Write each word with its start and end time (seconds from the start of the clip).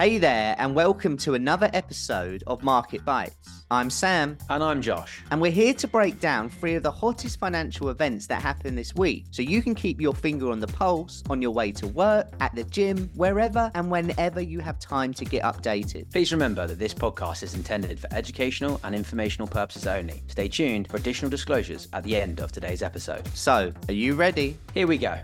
Hey 0.00 0.16
there, 0.16 0.56
and 0.56 0.74
welcome 0.74 1.18
to 1.18 1.34
another 1.34 1.68
episode 1.74 2.42
of 2.46 2.62
Market 2.62 3.04
Bites. 3.04 3.66
I'm 3.70 3.90
Sam. 3.90 4.38
And 4.48 4.64
I'm 4.64 4.80
Josh. 4.80 5.22
And 5.30 5.42
we're 5.42 5.50
here 5.50 5.74
to 5.74 5.86
break 5.86 6.20
down 6.20 6.48
three 6.48 6.74
of 6.74 6.82
the 6.82 6.90
hottest 6.90 7.38
financial 7.38 7.90
events 7.90 8.26
that 8.28 8.40
happened 8.40 8.78
this 8.78 8.94
week 8.94 9.26
so 9.30 9.42
you 9.42 9.60
can 9.60 9.74
keep 9.74 10.00
your 10.00 10.14
finger 10.14 10.50
on 10.50 10.58
the 10.58 10.68
pulse 10.68 11.22
on 11.28 11.42
your 11.42 11.50
way 11.50 11.70
to 11.72 11.86
work, 11.86 12.32
at 12.40 12.54
the 12.54 12.64
gym, 12.64 13.10
wherever 13.14 13.70
and 13.74 13.90
whenever 13.90 14.40
you 14.40 14.60
have 14.60 14.78
time 14.78 15.12
to 15.12 15.26
get 15.26 15.42
updated. 15.42 16.10
Please 16.10 16.32
remember 16.32 16.66
that 16.66 16.78
this 16.78 16.94
podcast 16.94 17.42
is 17.42 17.52
intended 17.52 18.00
for 18.00 18.10
educational 18.10 18.80
and 18.84 18.94
informational 18.94 19.48
purposes 19.48 19.86
only. 19.86 20.22
Stay 20.28 20.48
tuned 20.48 20.88
for 20.88 20.96
additional 20.96 21.30
disclosures 21.30 21.88
at 21.92 22.04
the 22.04 22.16
end 22.16 22.40
of 22.40 22.52
today's 22.52 22.82
episode. 22.82 23.28
So, 23.34 23.70
are 23.86 23.92
you 23.92 24.14
ready? 24.14 24.56
Here 24.72 24.86
we 24.86 24.96
go. 24.96 25.20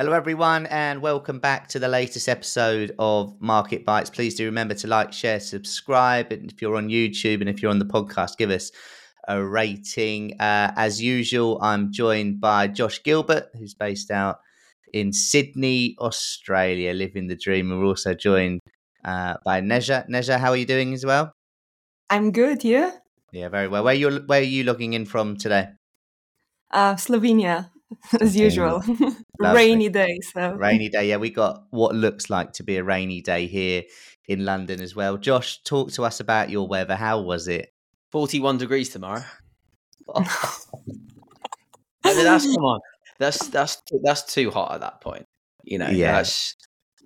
Hello, 0.00 0.12
everyone, 0.12 0.64
and 0.70 1.02
welcome 1.02 1.40
back 1.40 1.68
to 1.68 1.78
the 1.78 1.86
latest 1.86 2.26
episode 2.26 2.94
of 2.98 3.38
Market 3.38 3.84
Bites. 3.84 4.08
Please 4.08 4.34
do 4.34 4.46
remember 4.46 4.72
to 4.72 4.86
like, 4.86 5.12
share, 5.12 5.38
subscribe. 5.38 6.32
And 6.32 6.50
if 6.50 6.62
you're 6.62 6.76
on 6.76 6.88
YouTube 6.88 7.42
and 7.42 7.50
if 7.50 7.60
you're 7.60 7.70
on 7.70 7.80
the 7.80 7.84
podcast, 7.84 8.38
give 8.38 8.48
us 8.48 8.72
a 9.28 9.44
rating. 9.44 10.40
Uh, 10.40 10.72
as 10.74 11.02
usual, 11.02 11.58
I'm 11.60 11.92
joined 11.92 12.40
by 12.40 12.68
Josh 12.68 13.02
Gilbert, 13.02 13.50
who's 13.58 13.74
based 13.74 14.10
out 14.10 14.38
in 14.94 15.12
Sydney, 15.12 15.96
Australia, 15.98 16.94
living 16.94 17.26
the 17.26 17.36
dream. 17.36 17.68
We're 17.68 17.84
also 17.84 18.14
joined 18.14 18.60
uh, 19.04 19.34
by 19.44 19.60
Neža. 19.60 20.08
Neža, 20.08 20.38
how 20.38 20.48
are 20.48 20.56
you 20.56 20.64
doing 20.64 20.94
as 20.94 21.04
well? 21.04 21.30
I'm 22.08 22.32
good. 22.32 22.64
Yeah. 22.64 22.92
Yeah, 23.32 23.50
very 23.50 23.68
well. 23.68 23.84
Where 23.84 23.92
you 23.92 24.24
Where 24.24 24.40
are 24.40 24.42
you 24.42 24.64
logging 24.64 24.94
in 24.94 25.04
from 25.04 25.36
today? 25.36 25.68
Uh, 26.70 26.94
Slovenia. 26.94 27.68
as 28.20 28.36
usual. 28.36 28.82
rainy 29.40 29.88
day. 29.88 30.18
So 30.32 30.52
rainy 30.52 30.88
day. 30.88 31.08
Yeah, 31.08 31.16
we 31.16 31.30
got 31.30 31.64
what 31.70 31.94
looks 31.94 32.30
like 32.30 32.52
to 32.54 32.62
be 32.62 32.76
a 32.76 32.84
rainy 32.84 33.20
day 33.20 33.46
here 33.46 33.82
in 34.28 34.44
London 34.44 34.80
as 34.80 34.94
well. 34.94 35.16
Josh, 35.16 35.62
talk 35.62 35.92
to 35.92 36.04
us 36.04 36.20
about 36.20 36.50
your 36.50 36.68
weather. 36.68 36.96
How 36.96 37.20
was 37.20 37.48
it? 37.48 37.72
Forty-one 38.10 38.58
degrees 38.58 38.90
tomorrow. 38.90 39.24
I 40.14 40.24
mean, 42.04 42.24
that's 42.24 42.46
come 42.46 42.64
on. 42.64 42.80
That's 43.18 43.48
that's 43.48 43.82
that's 44.02 44.32
too 44.32 44.50
hot 44.50 44.72
at 44.72 44.80
that 44.80 45.00
point. 45.00 45.26
You 45.62 45.78
know, 45.78 45.88
yeah. 45.88 46.12
that's 46.12 46.56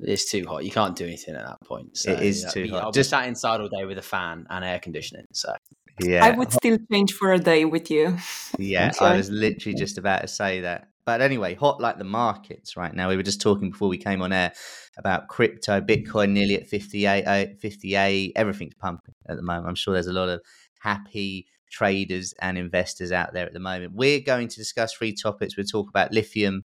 it's 0.00 0.30
too 0.30 0.44
hot. 0.46 0.64
You 0.64 0.70
can't 0.70 0.96
do 0.96 1.04
anything 1.04 1.34
at 1.34 1.44
that 1.44 1.60
point. 1.66 1.96
So, 1.96 2.12
it 2.12 2.20
is 2.20 2.40
you 2.40 2.46
know, 2.46 2.52
too 2.52 2.72
hot. 2.72 2.82
I'll 2.84 2.92
just 2.92 3.10
sat 3.10 3.28
inside 3.28 3.60
all 3.60 3.68
day 3.68 3.84
with 3.84 3.98
a 3.98 4.02
fan 4.02 4.46
and 4.50 4.64
air 4.64 4.78
conditioning. 4.78 5.26
So 5.32 5.54
yeah, 6.00 6.24
I 6.24 6.30
would 6.30 6.52
still 6.52 6.78
change 6.90 7.12
for 7.12 7.32
a 7.32 7.38
day 7.38 7.64
with 7.64 7.90
you. 7.90 8.16
Yeah, 8.58 8.92
I 9.00 9.16
was 9.16 9.30
literally 9.30 9.76
just 9.76 9.98
about 9.98 10.22
to 10.22 10.28
say 10.28 10.62
that. 10.62 10.88
But 11.06 11.20
anyway, 11.20 11.54
hot 11.54 11.80
like 11.80 11.98
the 11.98 12.04
markets 12.04 12.76
right 12.76 12.94
now. 12.94 13.08
We 13.08 13.16
were 13.16 13.22
just 13.22 13.40
talking 13.40 13.70
before 13.70 13.88
we 13.88 13.98
came 13.98 14.22
on 14.22 14.32
air 14.32 14.52
about 14.96 15.28
crypto, 15.28 15.80
Bitcoin 15.80 16.30
nearly 16.30 16.54
at 16.54 16.66
58, 16.66 17.24
uh, 17.24 17.46
58. 17.60 18.32
Everything's 18.36 18.74
pumping 18.74 19.14
at 19.28 19.36
the 19.36 19.42
moment. 19.42 19.68
I'm 19.68 19.74
sure 19.74 19.92
there's 19.92 20.06
a 20.06 20.12
lot 20.12 20.30
of 20.30 20.40
happy 20.80 21.46
traders 21.70 22.32
and 22.40 22.56
investors 22.56 23.12
out 23.12 23.34
there 23.34 23.46
at 23.46 23.52
the 23.52 23.60
moment. 23.60 23.94
We're 23.94 24.20
going 24.20 24.48
to 24.48 24.56
discuss 24.56 24.94
three 24.94 25.12
topics. 25.12 25.56
We'll 25.56 25.66
talk 25.66 25.90
about 25.90 26.12
lithium 26.12 26.62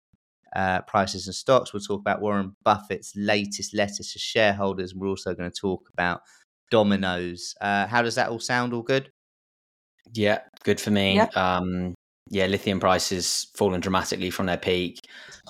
uh, 0.55 0.83
prices 0.83 1.27
and 1.27 1.35
stocks. 1.35 1.73
We'll 1.73 1.81
talk 1.81 2.01
about 2.01 2.21
Warren 2.21 2.55
Buffett's 2.65 3.13
latest 3.17 3.75
letter 3.75 4.03
to 4.03 4.19
shareholders. 4.19 4.95
We're 4.95 5.09
also 5.09 5.35
going 5.35 5.51
to 5.51 5.61
talk 5.61 5.89
about 5.93 6.21
Domino's. 6.71 7.55
Uh, 7.61 7.87
how 7.87 8.03
does 8.03 8.15
that 8.17 8.29
all 8.29 8.39
sound? 8.39 8.73
All 8.73 8.83
good? 8.83 9.11
Yeah, 10.13 10.41
good 10.65 10.81
for 10.81 10.91
me. 10.91 11.17
Yeah. 11.17 11.29
Um, 11.35 11.95
yeah, 12.31 12.47
lithium 12.47 12.81
prices 12.81 13.49
fallen 13.55 13.81
dramatically 13.81 14.31
from 14.31 14.47
their 14.47 14.57
peak. 14.57 15.01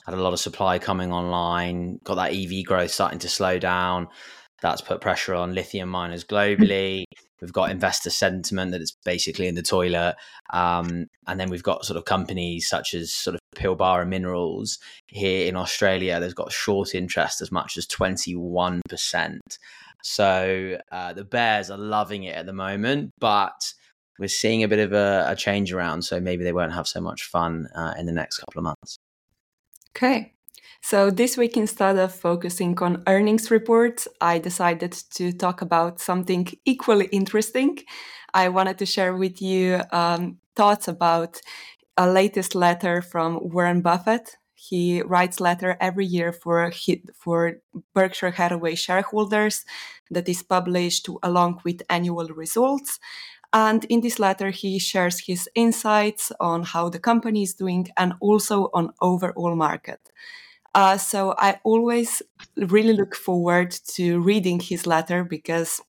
Had 0.06 0.14
a 0.14 0.22
lot 0.22 0.32
of 0.32 0.40
supply 0.40 0.78
coming 0.78 1.12
online. 1.12 1.98
Got 2.04 2.14
that 2.16 2.32
EV 2.32 2.64
growth 2.64 2.90
starting 2.90 3.18
to 3.20 3.28
slow 3.28 3.58
down. 3.58 4.08
That's 4.62 4.80
put 4.80 5.00
pressure 5.00 5.34
on 5.34 5.54
lithium 5.54 5.88
miners 5.88 6.24
globally. 6.24 7.04
We've 7.40 7.52
got 7.52 7.70
investor 7.70 8.10
sentiment 8.10 8.72
that 8.72 8.80
it's 8.80 8.96
basically 9.04 9.46
in 9.46 9.54
the 9.54 9.62
toilet, 9.62 10.16
um, 10.50 11.06
and 11.28 11.38
then 11.38 11.50
we've 11.50 11.62
got 11.62 11.84
sort 11.84 11.96
of 11.96 12.04
companies 12.04 12.68
such 12.68 12.94
as 12.94 13.12
sort 13.12 13.34
of 13.36 13.40
Pilbara 13.54 14.08
Minerals 14.08 14.78
here 15.06 15.46
in 15.46 15.54
Australia. 15.54 16.18
There's 16.18 16.34
got 16.34 16.50
short 16.50 16.96
interest 16.96 17.40
as 17.40 17.52
much 17.52 17.76
as 17.76 17.86
twenty 17.86 18.34
one 18.34 18.82
percent. 18.88 19.58
So 20.02 20.78
uh, 20.90 21.12
the 21.12 21.24
bears 21.24 21.70
are 21.70 21.78
loving 21.78 22.24
it 22.24 22.34
at 22.34 22.46
the 22.46 22.52
moment, 22.52 23.12
but 23.20 23.72
we're 24.18 24.28
seeing 24.28 24.62
a 24.62 24.68
bit 24.68 24.78
of 24.78 24.92
a, 24.92 25.26
a 25.28 25.36
change 25.36 25.72
around. 25.72 26.02
So 26.02 26.20
maybe 26.20 26.44
they 26.44 26.52
won't 26.52 26.72
have 26.72 26.88
so 26.88 27.00
much 27.00 27.24
fun 27.24 27.68
uh, 27.74 27.94
in 27.98 28.06
the 28.06 28.12
next 28.12 28.38
couple 28.38 28.60
of 28.60 28.64
months. 28.64 28.98
Okay. 29.96 30.34
So 30.80 31.10
this 31.10 31.36
week, 31.36 31.56
instead 31.56 31.98
of 31.98 32.14
focusing 32.14 32.78
on 32.78 33.02
earnings 33.06 33.50
reports, 33.50 34.06
I 34.20 34.38
decided 34.38 34.92
to 35.14 35.32
talk 35.32 35.60
about 35.60 36.00
something 36.00 36.46
equally 36.64 37.06
interesting. 37.06 37.78
I 38.32 38.48
wanted 38.48 38.78
to 38.78 38.86
share 38.86 39.16
with 39.16 39.42
you 39.42 39.80
um, 39.90 40.38
thoughts 40.54 40.86
about 40.88 41.40
a 41.96 42.08
latest 42.08 42.54
letter 42.54 43.02
from 43.02 43.40
Warren 43.52 43.80
Buffett. 43.80 44.36
He 44.54 45.02
writes 45.02 45.40
letter 45.40 45.76
every 45.80 46.06
year 46.06 46.32
for 46.32 46.72
for 47.14 47.60
Berkshire 47.94 48.32
Hathaway 48.32 48.74
shareholders 48.74 49.64
that 50.10 50.28
is 50.28 50.42
published 50.42 51.08
along 51.22 51.60
with 51.64 51.82
annual 51.88 52.28
results. 52.28 52.98
And 53.52 53.84
in 53.86 54.00
this 54.02 54.18
letter, 54.18 54.50
he 54.50 54.78
shares 54.78 55.20
his 55.20 55.48
insights 55.54 56.32
on 56.38 56.64
how 56.64 56.88
the 56.88 56.98
company 56.98 57.42
is 57.42 57.54
doing 57.54 57.88
and 57.96 58.12
also 58.20 58.70
on 58.74 58.92
overall 59.00 59.56
market. 59.56 60.00
Uh, 60.74 60.98
so 60.98 61.34
I 61.38 61.58
always 61.64 62.22
really 62.56 62.92
look 62.92 63.14
forward 63.16 63.72
to 63.94 64.20
reading 64.20 64.60
his 64.60 64.86
letter 64.86 65.24
because 65.24 65.80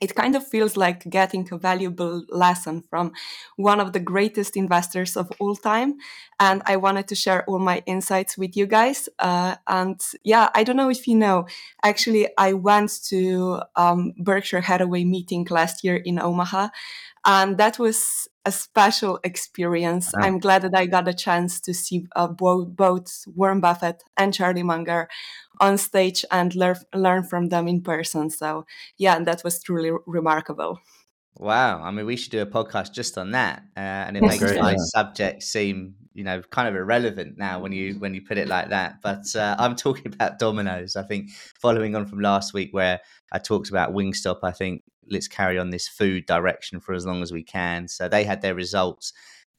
it 0.00 0.14
kind 0.14 0.34
of 0.34 0.46
feels 0.46 0.76
like 0.76 1.08
getting 1.10 1.46
a 1.52 1.58
valuable 1.58 2.24
lesson 2.30 2.82
from 2.88 3.12
one 3.56 3.80
of 3.80 3.92
the 3.92 4.00
greatest 4.00 4.56
investors 4.56 5.16
of 5.16 5.30
all 5.38 5.54
time. 5.54 5.96
And 6.38 6.62
I 6.64 6.76
wanted 6.76 7.06
to 7.08 7.14
share 7.14 7.44
all 7.44 7.58
my 7.58 7.82
insights 7.86 8.38
with 8.38 8.56
you 8.56 8.66
guys. 8.66 9.08
Uh, 9.18 9.56
and 9.66 10.00
yeah, 10.24 10.48
I 10.54 10.64
don't 10.64 10.76
know 10.76 10.88
if 10.88 11.06
you 11.06 11.16
know, 11.16 11.46
actually, 11.84 12.28
I 12.38 12.54
went 12.54 12.90
to 13.08 13.60
um, 13.76 14.14
Berkshire 14.18 14.62
Hathaway 14.62 15.04
meeting 15.04 15.46
last 15.50 15.84
year 15.84 15.96
in 15.96 16.18
Omaha. 16.18 16.68
And 17.26 17.58
that 17.58 17.78
was 17.78 18.28
a 18.46 18.52
special 18.52 19.20
experience. 19.22 20.12
I'm 20.16 20.38
glad 20.38 20.62
that 20.62 20.74
I 20.74 20.86
got 20.86 21.06
a 21.06 21.12
chance 21.12 21.60
to 21.60 21.74
see 21.74 22.06
uh, 22.16 22.28
both, 22.28 22.74
both 22.74 23.24
Warren 23.26 23.60
Buffett 23.60 24.02
and 24.16 24.32
Charlie 24.32 24.62
Munger 24.62 25.08
on 25.60 25.78
stage 25.78 26.24
and 26.30 26.54
learn 26.54 26.76
learn 26.94 27.22
from 27.22 27.48
them 27.48 27.68
in 27.68 27.82
person. 27.82 28.30
So 28.30 28.64
yeah, 28.96 29.18
that 29.20 29.44
was 29.44 29.62
truly 29.62 29.92
remarkable. 30.06 30.80
Wow, 31.36 31.82
I 31.82 31.90
mean, 31.90 32.06
we 32.06 32.16
should 32.16 32.32
do 32.32 32.42
a 32.42 32.46
podcast 32.46 32.92
just 32.92 33.16
on 33.16 33.30
that, 33.30 33.62
uh, 33.76 33.80
and 33.80 34.16
it 34.16 34.22
makes 34.22 34.42
my 34.42 34.72
yeah. 34.72 34.76
subject 34.78 35.42
seem, 35.42 35.94
you 36.12 36.24
know, 36.24 36.42
kind 36.50 36.68
of 36.68 36.74
irrelevant 36.74 37.38
now 37.38 37.60
when 37.60 37.72
you 37.72 37.94
when 37.94 38.14
you 38.14 38.20
put 38.20 38.36
it 38.36 38.48
like 38.48 38.70
that. 38.70 39.00
But 39.02 39.24
uh, 39.36 39.56
I'm 39.58 39.76
talking 39.76 40.06
about 40.12 40.38
Domino's. 40.38 40.96
I 40.96 41.02
think 41.02 41.30
following 41.58 41.94
on 41.94 42.06
from 42.06 42.20
last 42.20 42.52
week 42.52 42.70
where 42.72 43.00
I 43.32 43.38
talked 43.38 43.70
about 43.70 43.94
Wingstop, 43.94 44.40
I 44.42 44.50
think 44.50 44.82
let's 45.08 45.28
carry 45.28 45.58
on 45.58 45.70
this 45.70 45.88
food 45.88 46.26
direction 46.26 46.80
for 46.80 46.94
as 46.94 47.06
long 47.06 47.22
as 47.22 47.32
we 47.32 47.42
can. 47.42 47.88
So 47.88 48.08
they 48.08 48.24
had 48.24 48.42
their 48.42 48.54
results 48.54 49.12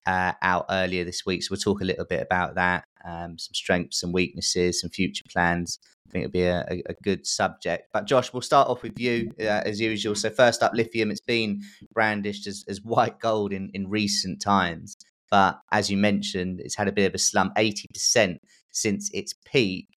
uh, 0.05 0.33
out 0.41 0.65
earlier 0.69 1.03
this 1.03 1.25
week. 1.25 1.43
So 1.43 1.49
we'll 1.51 1.59
talk 1.59 1.81
a 1.81 1.85
little 1.85 2.05
bit 2.05 2.21
about 2.21 2.55
that, 2.55 2.85
um, 3.05 3.37
some 3.37 3.53
strengths, 3.53 4.03
and 4.03 4.13
weaknesses, 4.13 4.81
some 4.81 4.89
future 4.89 5.23
plans. 5.31 5.79
I 6.07 6.11
think 6.11 6.25
it'll 6.25 6.33
be 6.33 6.43
a, 6.43 6.65
a, 6.89 6.93
good 7.03 7.25
subject. 7.25 7.87
But 7.93 8.05
Josh, 8.05 8.33
we'll 8.33 8.41
start 8.41 8.67
off 8.67 8.83
with 8.83 8.99
you 8.99 9.31
uh, 9.39 9.63
as 9.65 9.79
usual. 9.79 10.13
So 10.15 10.29
first 10.29 10.61
up, 10.61 10.73
lithium. 10.73 11.09
It's 11.09 11.21
been 11.21 11.61
brandished 11.93 12.47
as, 12.47 12.65
as 12.67 12.81
white 12.81 13.19
gold 13.19 13.53
in, 13.53 13.69
in 13.73 13.89
recent 13.89 14.41
times. 14.41 14.97
But 15.29 15.61
as 15.71 15.89
you 15.89 15.95
mentioned, 15.95 16.59
it's 16.59 16.75
had 16.75 16.89
a 16.89 16.91
bit 16.91 17.05
of 17.05 17.15
a 17.15 17.17
slump, 17.17 17.55
80% 17.55 18.39
since 18.71 19.09
its 19.13 19.33
peak, 19.45 19.87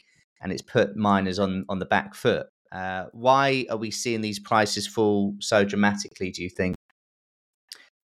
and 0.40 0.52
it's 0.52 0.62
put 0.62 0.96
miners 0.96 1.40
on, 1.40 1.64
on 1.68 1.80
the 1.80 1.86
back 1.86 2.14
foot. 2.14 2.46
Uh, 2.70 3.06
why 3.12 3.66
are 3.70 3.76
we 3.76 3.90
seeing 3.90 4.20
these 4.20 4.38
prices 4.38 4.86
fall 4.86 5.34
so 5.40 5.64
dramatically, 5.64 6.30
do 6.30 6.42
you 6.42 6.50
think? 6.50 6.76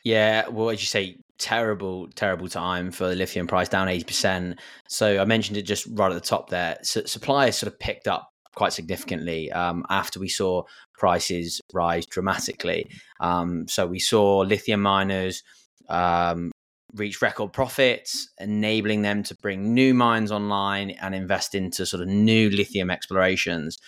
Yeah, 0.04 0.46
well, 0.48 0.70
as 0.70 0.80
you 0.80 0.86
say, 0.86 1.16
terrible, 1.38 2.08
terrible 2.14 2.48
time 2.48 2.90
for 2.90 3.08
the 3.08 3.14
lithium 3.14 3.46
price, 3.46 3.68
down 3.68 3.88
80%. 3.88 4.58
So 4.88 5.20
I 5.20 5.24
mentioned 5.24 5.56
it 5.56 5.62
just 5.62 5.86
right 5.92 6.10
at 6.10 6.14
the 6.14 6.20
top 6.20 6.50
there. 6.50 6.78
So 6.82 7.04
supply 7.04 7.46
has 7.46 7.58
sort 7.58 7.72
of 7.72 7.78
picked 7.78 8.08
up 8.08 8.30
quite 8.54 8.72
significantly 8.72 9.52
um, 9.52 9.84
after 9.90 10.18
we 10.18 10.28
saw 10.28 10.62
prices 10.94 11.60
rise 11.72 12.06
dramatically. 12.06 12.90
Um, 13.20 13.68
so 13.68 13.86
we 13.86 13.98
saw 13.98 14.38
lithium 14.38 14.80
miners 14.80 15.42
um, 15.88 16.50
reach 16.94 17.20
record 17.20 17.52
profits, 17.52 18.28
enabling 18.38 19.02
them 19.02 19.22
to 19.24 19.34
bring 19.36 19.74
new 19.74 19.94
mines 19.94 20.32
online 20.32 20.90
and 20.90 21.14
invest 21.14 21.54
into 21.54 21.86
sort 21.86 22.02
of 22.02 22.08
new 22.08 22.50
lithium 22.50 22.90
explorations. 22.90 23.78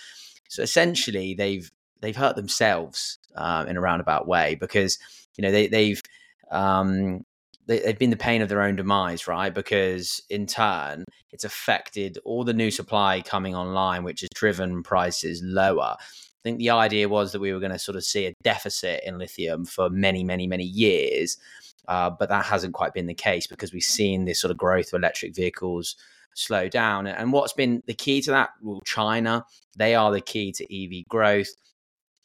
So 0.49 0.63
essentially, 0.63 1.35
they've 1.35 1.71
they've 2.01 2.17
hurt 2.17 2.37
themselves 2.37 3.19
uh, 3.35 3.65
in 3.69 3.77
a 3.77 3.81
roundabout 3.81 4.29
way 4.29 4.55
because 4.55 4.99
you 5.37 5.43
know 5.43 5.51
they, 5.51 5.67
they've 5.67 6.03
um, 6.51 7.25
they, 7.69 7.81
have 7.87 7.99
been 7.99 8.11
the 8.11 8.17
pain 8.17 8.43
of 8.43 8.49
their 8.49 8.63
own 8.63 8.77
demise, 8.77 9.29
right? 9.29 9.55
Because 9.55 10.21
in 10.31 10.47
turn, 10.47 11.05
it's 11.31 11.45
affected 11.45 12.19
all 12.25 12.43
the 12.43 12.55
new 12.55 12.71
supply 12.71 13.21
coming 13.21 13.55
online, 13.55 14.03
which 14.03 14.23
has 14.23 14.31
driven 14.35 14.83
prices 14.83 15.43
lower. 15.45 15.97
I 15.99 16.43
think 16.43 16.59
the 16.59 16.71
idea 16.71 17.09
was 17.09 17.33
that 17.33 17.41
we 17.41 17.53
were 17.53 17.61
going 17.61 17.73
to 17.73 17.79
sort 17.79 17.97
of 17.97 18.05
see 18.05 18.27
a 18.27 18.35
deficit 18.43 19.03
in 19.05 19.19
lithium 19.19 19.67
for 19.67 19.91
many, 19.91 20.25
many, 20.25 20.47
many 20.47 20.65
years. 20.65 21.37
Uh, 21.87 22.11
but 22.11 22.29
that 22.29 22.45
hasn't 22.45 22.75
quite 22.75 22.95
been 22.95 23.07
the 23.07 23.15
case 23.15 23.47
because 23.47 23.73
we've 23.73 23.83
seen 23.83 24.25
this 24.25 24.41
sort 24.41 24.51
of 24.51 24.57
growth 24.57 24.93
of 24.93 24.99
electric 24.99 25.35
vehicles 25.35 25.97
slow 26.35 26.69
down. 26.69 27.07
And 27.07 27.33
what's 27.33 27.53
been 27.53 27.83
the 27.87 27.95
key 27.95 28.21
to 28.23 28.31
that? 28.31 28.51
Well, 28.63 28.83
China, 28.85 29.45
they 29.77 29.95
are 29.95 30.11
the 30.11 30.21
key 30.21 30.53
to 30.53 30.65
EV 31.01 31.07
growth. 31.09 31.49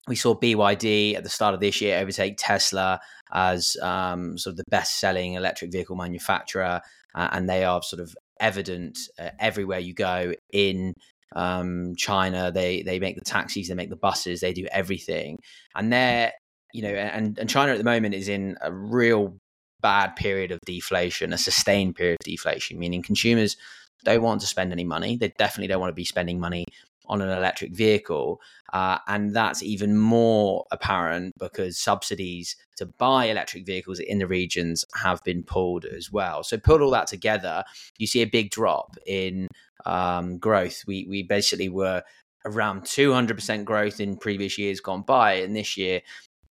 We 0.07 0.16
saw 0.16 0.36
BYD 0.36 1.16
at 1.16 1.24
the 1.24 1.30
start 1.30 1.54
of 1.54 1.62
this 1.62 1.80
year 1.81 2.00
overtake 2.00 2.36
Tesla 2.38 3.00
as 3.33 3.75
um, 3.81 4.38
sort 4.38 4.53
of 4.53 4.57
the 4.57 4.63
best 4.69 5.00
selling 5.00 5.33
electric 5.33 5.71
vehicle 5.71 5.95
manufacturer. 5.95 6.81
Uh, 7.15 7.30
and 7.31 7.50
they 7.50 7.63
are 7.63 7.81
sort 7.83 8.01
of 8.01 8.15
evident 8.39 8.97
uh, 9.19 9.30
everywhere 9.39 9.80
you 9.80 9.94
go 9.94 10.33
in 10.51 10.94
um, 11.35 11.95
China. 11.97 12.51
They, 12.51 12.83
they 12.83 13.00
make 13.00 13.15
the 13.15 13.21
taxis, 13.21 13.68
they 13.68 13.75
make 13.75 13.89
the 13.89 13.95
buses, 13.95 14.41
they 14.41 14.53
do 14.53 14.68
everything. 14.71 15.39
And 15.75 15.91
they're, 15.91 16.31
you 16.74 16.83
know, 16.83 16.89
and, 16.89 17.38
and 17.38 17.50
China 17.50 17.71
at 17.71 17.77
the 17.77 17.83
moment 17.83 18.15
is 18.15 18.30
in 18.30 18.57
a 18.62 18.71
real 18.71 19.38
bad 19.81 20.15
period 20.15 20.51
of 20.51 20.59
deflation, 20.65 21.33
a 21.33 21.38
sustained 21.38 21.95
period 21.95 22.18
of 22.21 22.25
deflation, 22.25 22.79
meaning 22.79 23.03
consumers 23.03 23.57
don't 24.03 24.21
want 24.21 24.41
to 24.41 24.47
spend 24.47 24.71
any 24.71 24.83
money. 24.83 25.18
They 25.18 25.33
definitely 25.38 25.68
don't 25.68 25.79
want 25.79 25.91
to 25.91 25.95
be 25.95 26.06
spending 26.06 26.39
money 26.39 26.65
on 27.05 27.21
an 27.21 27.29
electric 27.29 27.73
vehicle. 27.73 28.41
Uh, 28.71 28.97
and 29.07 29.35
that's 29.35 29.61
even 29.61 29.97
more 29.97 30.65
apparent 30.71 31.33
because 31.38 31.77
subsidies 31.77 32.55
to 32.77 32.85
buy 32.85 33.25
electric 33.25 33.65
vehicles 33.65 34.00
in 34.00 34.19
the 34.19 34.27
regions 34.27 34.83
have 34.95 35.23
been 35.23 35.44
pulled 35.44 35.85
as 35.85 36.11
well. 36.11 36.44
So, 36.44 36.57
put 36.57 36.81
all 36.81 36.91
that 36.91 37.07
together, 37.07 37.63
you 37.97 38.07
see 38.07 38.21
a 38.21 38.27
big 38.27 38.50
drop 38.50 38.95
in 39.05 39.47
um, 39.85 40.38
growth. 40.38 40.83
We, 40.88 41.05
we 41.07 41.23
basically 41.23 41.69
were 41.69 42.03
around 42.45 42.81
200% 42.81 43.65
growth 43.65 44.00
in 44.00 44.17
previous 44.17 44.57
years 44.57 44.79
gone 44.79 45.03
by. 45.03 45.33
And 45.33 45.55
this 45.55 45.77
year, 45.77 46.01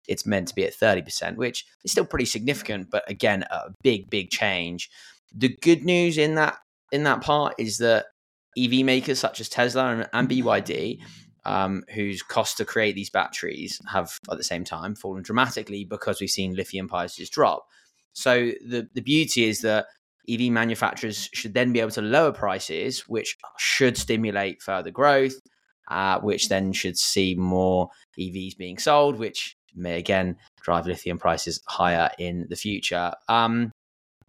it's 0.08 0.26
meant 0.26 0.48
to 0.50 0.56
be 0.56 0.66
at 0.66 0.74
30%, 0.74 1.36
which 1.36 1.66
is 1.84 1.92
still 1.92 2.06
pretty 2.06 2.26
significant, 2.26 2.90
but 2.90 3.10
again, 3.10 3.44
a 3.52 3.72
big, 3.84 4.10
big 4.10 4.30
change. 4.30 4.90
The 5.36 5.56
good 5.62 5.84
news 5.84 6.18
in 6.18 6.36
that 6.36 6.58
in 6.94 7.04
that 7.04 7.22
part 7.22 7.54
is 7.58 7.80
that 7.80 8.06
EV 8.58 8.86
makers 8.86 9.20
such 9.20 9.40
as 9.40 9.50
Tesla 9.50 9.88
and, 9.88 10.10
and 10.14 10.30
BYD, 10.30 11.00
um, 11.46 11.84
whose 11.94 12.22
costs 12.22 12.56
to 12.56 12.66
create 12.66 12.96
these 12.96 13.10
batteries 13.10 13.80
have 13.90 14.20
at 14.32 14.38
the 14.38 14.44
same 14.44 14.64
time 14.64 14.96
fallen 14.96 15.24
dramatically 15.24 15.86
because 15.86 16.20
we've 16.20 16.30
seen 16.30 16.56
lithium 16.56 16.88
prices 16.88 17.30
drop. 17.30 17.66
So 18.14 18.52
the 18.66 18.88
the 18.94 19.02
beauty 19.02 19.46
is 19.46 19.62
that 19.62 19.86
EV 20.30 20.52
manufacturers 20.52 21.30
should 21.34 21.54
then 21.54 21.72
be 21.72 21.80
able 21.80 21.92
to 21.92 22.02
lower 22.02 22.32
prices, 22.32 23.08
which 23.08 23.38
should 23.58 23.98
stimulate 23.98 24.62
further 24.62 24.92
growth, 24.92 25.36
uh, 25.90 26.20
which 26.20 26.50
then 26.50 26.74
should 26.74 26.98
see 26.98 27.36
more 27.36 27.90
EVs 28.20 28.58
being 28.58 28.78
sold, 28.78 29.18
which 29.18 29.56
may 29.76 29.98
again 29.98 30.36
drive 30.62 30.86
lithium 30.86 31.18
prices 31.18 31.62
higher 31.68 32.10
in 32.20 32.48
the 32.50 32.56
future. 32.56 33.14
Um, 33.30 33.72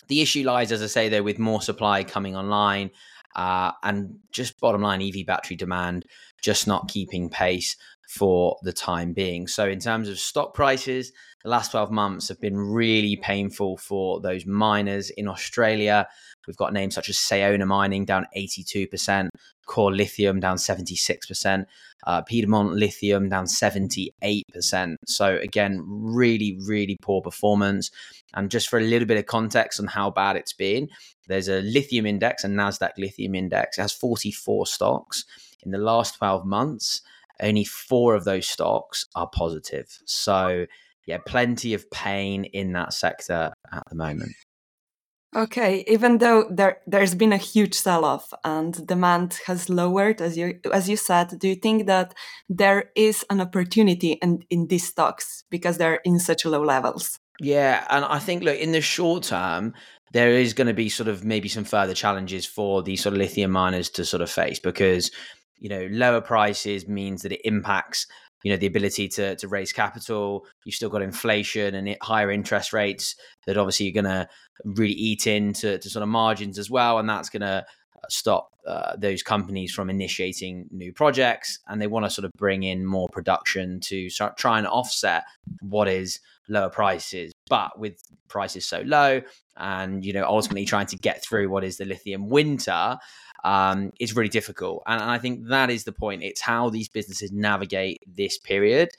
the 0.09 0.21
issue 0.21 0.45
lies, 0.45 0.73
as 0.73 0.83
I 0.83 0.87
say, 0.87 1.09
though, 1.09 1.23
with 1.23 1.39
more 1.39 1.61
supply 1.61 2.05
coming 2.05 2.37
online 2.37 2.91
uh, 3.39 3.71
and 3.85 4.19
just 4.33 4.59
bottom 4.59 4.83
line 4.83 5.01
EV 5.01 5.25
battery 5.25 5.55
demand 5.55 6.05
just 6.43 6.67
not 6.67 6.89
keeping 6.89 7.31
pace 7.31 7.77
for 8.09 8.57
the 8.63 8.73
time 8.73 9.13
being. 9.13 9.47
So, 9.47 9.69
in 9.69 9.79
terms 9.79 10.09
of 10.09 10.19
stock 10.19 10.55
prices, 10.55 11.13
the 11.45 11.51
last 11.51 11.73
12 11.73 11.91
months 11.91 12.29
have 12.29 12.41
been 12.41 12.57
really 12.57 13.17
painful 13.17 13.77
for 13.77 14.21
those 14.21 14.47
miners 14.47 15.11
in 15.11 15.29
Australia. 15.29 16.09
We've 16.47 16.57
got 16.57 16.73
names 16.73 16.95
such 16.95 17.11
as 17.11 17.17
Sayona 17.17 17.67
Mining 17.67 18.07
down 18.07 18.27
82%, 18.35 19.29
Core 19.67 19.93
Lithium 19.93 20.41
down 20.41 20.57
76%, 20.57 21.67
uh, 22.07 22.23
Piedmont 22.23 22.73
Lithium 22.73 23.29
down 23.29 23.45
78%. 23.45 24.97
So, 25.07 25.37
again, 25.37 25.85
really, 25.87 26.59
really 26.67 26.97
poor 27.03 27.21
performance. 27.21 27.91
And 28.33 28.51
just 28.51 28.71
for 28.71 28.79
a 28.79 28.83
little 28.83 29.07
bit 29.07 29.19
of 29.19 29.27
context 29.27 29.79
on 29.81 29.87
how 29.87 30.11
bad 30.11 30.37
it's 30.37 30.55
been, 30.55 30.89
there's 31.27 31.49
a 31.49 31.61
lithium 31.61 32.07
index, 32.07 32.43
a 32.43 32.49
NASDAQ 32.49 32.93
lithium 32.97 33.35
index. 33.35 33.77
It 33.77 33.83
has 33.83 33.93
44 33.93 34.67
stocks. 34.67 35.27
In 35.63 35.73
the 35.73 35.79
last 35.79 36.17
12 36.17 36.47
months, 36.47 37.03
only 37.41 37.65
four 37.65 38.15
of 38.15 38.25
those 38.25 38.49
stocks 38.49 39.07
are 39.15 39.29
positive. 39.29 39.87
So, 40.07 40.67
yeah, 41.07 41.19
plenty 41.27 41.75
of 41.75 41.91
pain 41.91 42.45
in 42.45 42.73
that 42.73 42.93
sector 42.93 43.53
at 43.73 43.83
the 43.89 43.97
moment. 43.97 44.33
Okay, 45.37 45.85
even 45.87 46.19
though 46.19 46.49
there 46.51 46.79
there's 46.87 47.15
been 47.15 47.35
a 47.35 47.37
huge 47.37 47.75
sell-off 47.75 48.33
and 48.45 48.87
demand 48.87 49.39
has 49.47 49.69
lowered, 49.69 50.23
as 50.23 50.39
you 50.39 50.59
as 50.73 50.89
you 50.89 50.97
said, 50.97 51.39
do 51.39 51.49
you 51.49 51.55
think 51.55 51.87
that 51.87 52.15
there 52.49 52.91
is 52.97 53.27
an 53.29 53.41
opportunity 53.41 54.13
in 54.23 54.43
in 54.49 54.69
these 54.69 54.89
stocks 54.89 55.45
because 55.51 55.77
they're 55.77 56.01
in 56.05 56.19
such 56.19 56.47
low 56.47 56.63
levels? 56.63 57.19
Yeah, 57.41 57.87
and 57.91 58.07
I 58.07 58.19
think 58.21 58.43
look 58.43 58.59
in 58.59 58.73
the 58.73 58.81
short 58.81 59.25
term, 59.25 59.75
there 60.13 60.31
is 60.31 60.55
going 60.55 60.67
to 60.67 60.75
be 60.75 60.89
sort 60.89 61.09
of 61.09 61.25
maybe 61.25 61.49
some 61.49 61.65
further 61.65 61.95
challenges 61.95 62.47
for 62.47 62.83
these 62.83 63.03
sort 63.03 63.13
of 63.13 63.19
lithium 63.19 63.51
miners 63.51 63.91
to 63.91 64.07
sort 64.07 64.23
of 64.23 64.31
face 64.31 64.59
because 64.59 65.11
you 65.59 65.69
know 65.69 65.89
lower 65.91 66.21
prices 66.21 66.89
means 66.89 67.23
that 67.23 67.33
it 67.33 67.41
impacts 67.45 68.07
you 68.43 68.53
know 68.53 68.57
the 68.57 68.67
ability 68.67 69.09
to 69.09 69.37
to 69.37 69.49
raise 69.49 69.73
capital. 69.73 70.47
You've 70.65 70.75
still 70.75 70.91
got 70.91 71.03
inflation 71.03 71.75
and 71.75 71.89
it, 71.89 71.99
higher 72.03 72.31
interest 72.31 72.73
rates 72.73 73.15
that 73.47 73.57
obviously 73.57 73.87
you're 73.87 74.03
going 74.03 74.13
to 74.13 74.29
really 74.65 74.93
eat 74.93 75.27
into 75.27 75.79
to 75.79 75.91
sort 75.91 76.03
of 76.03 76.09
margins 76.09 76.59
as 76.59 76.71
well 76.71 76.99
and 76.99 77.09
that's 77.09 77.29
going 77.29 77.43
to 77.43 77.65
uh, 77.97 78.07
stop 78.09 78.51
uh, 78.67 78.95
those 78.97 79.23
companies 79.23 79.73
from 79.73 79.91
initiating 79.91 80.67
new 80.71 80.93
projects 80.93 81.59
and 81.69 81.81
they 81.81 81.87
want 81.87 82.05
to 82.05 82.11
sort 82.11 82.25
of 82.25 82.33
bring 82.37 82.63
in 82.63 82.85
more 82.85 83.09
production 83.11 83.81
to 83.81 84.11
start, 84.11 84.37
try 84.37 84.59
and 84.59 84.67
offset 84.67 85.25
what 85.61 85.89
is 85.89 86.21
lower 86.49 86.71
prices. 86.71 87.33
But 87.49 87.79
with 87.79 88.01
prices 88.29 88.67
so 88.67 88.83
low 88.85 89.23
and 89.57 90.05
you 90.05 90.13
know 90.13 90.25
ultimately 90.25 90.65
trying 90.65 90.87
to 90.87 90.97
get 90.97 91.25
through 91.25 91.49
what 91.49 91.65
is 91.65 91.79
the 91.79 91.85
lithium 91.85 92.29
winter 92.29 92.97
um, 93.45 93.93
is 94.01 94.17
really 94.17 94.29
difficult. 94.29 94.83
And, 94.87 95.01
and 95.01 95.11
I 95.11 95.19
think 95.19 95.49
that 95.49 95.71
is 95.71 95.85
the 95.85 95.93
point. 95.93 96.23
It's 96.23 96.41
how 96.41 96.71
these 96.71 96.89
businesses 96.89 97.33
navigate 97.33 98.03
this 98.07 98.39
period. 98.39 98.91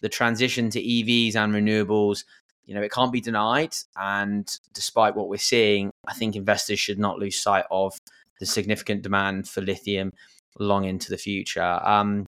The 0.00 0.08
transition 0.08 0.70
to 0.70 0.82
EVs 0.82 1.36
and 1.36 1.54
renewables, 1.54 2.24
you 2.64 2.74
know, 2.74 2.82
it 2.82 2.92
can't 2.92 3.12
be 3.12 3.20
denied. 3.20 3.74
And 3.96 4.48
despite 4.72 5.14
what 5.14 5.28
we're 5.28 5.38
seeing, 5.38 5.90
I 6.06 6.14
think 6.14 6.36
investors 6.36 6.80
should 6.80 6.98
not 6.98 7.18
lose 7.18 7.38
sight 7.38 7.64
of 7.70 7.98
the 8.40 8.46
significant 8.46 9.02
demand 9.02 9.48
for 9.48 9.60
lithium 9.60 10.12
long 10.58 10.84
into 10.84 11.10
the 11.10 11.18
future. 11.18 11.80
Um, 11.82 12.26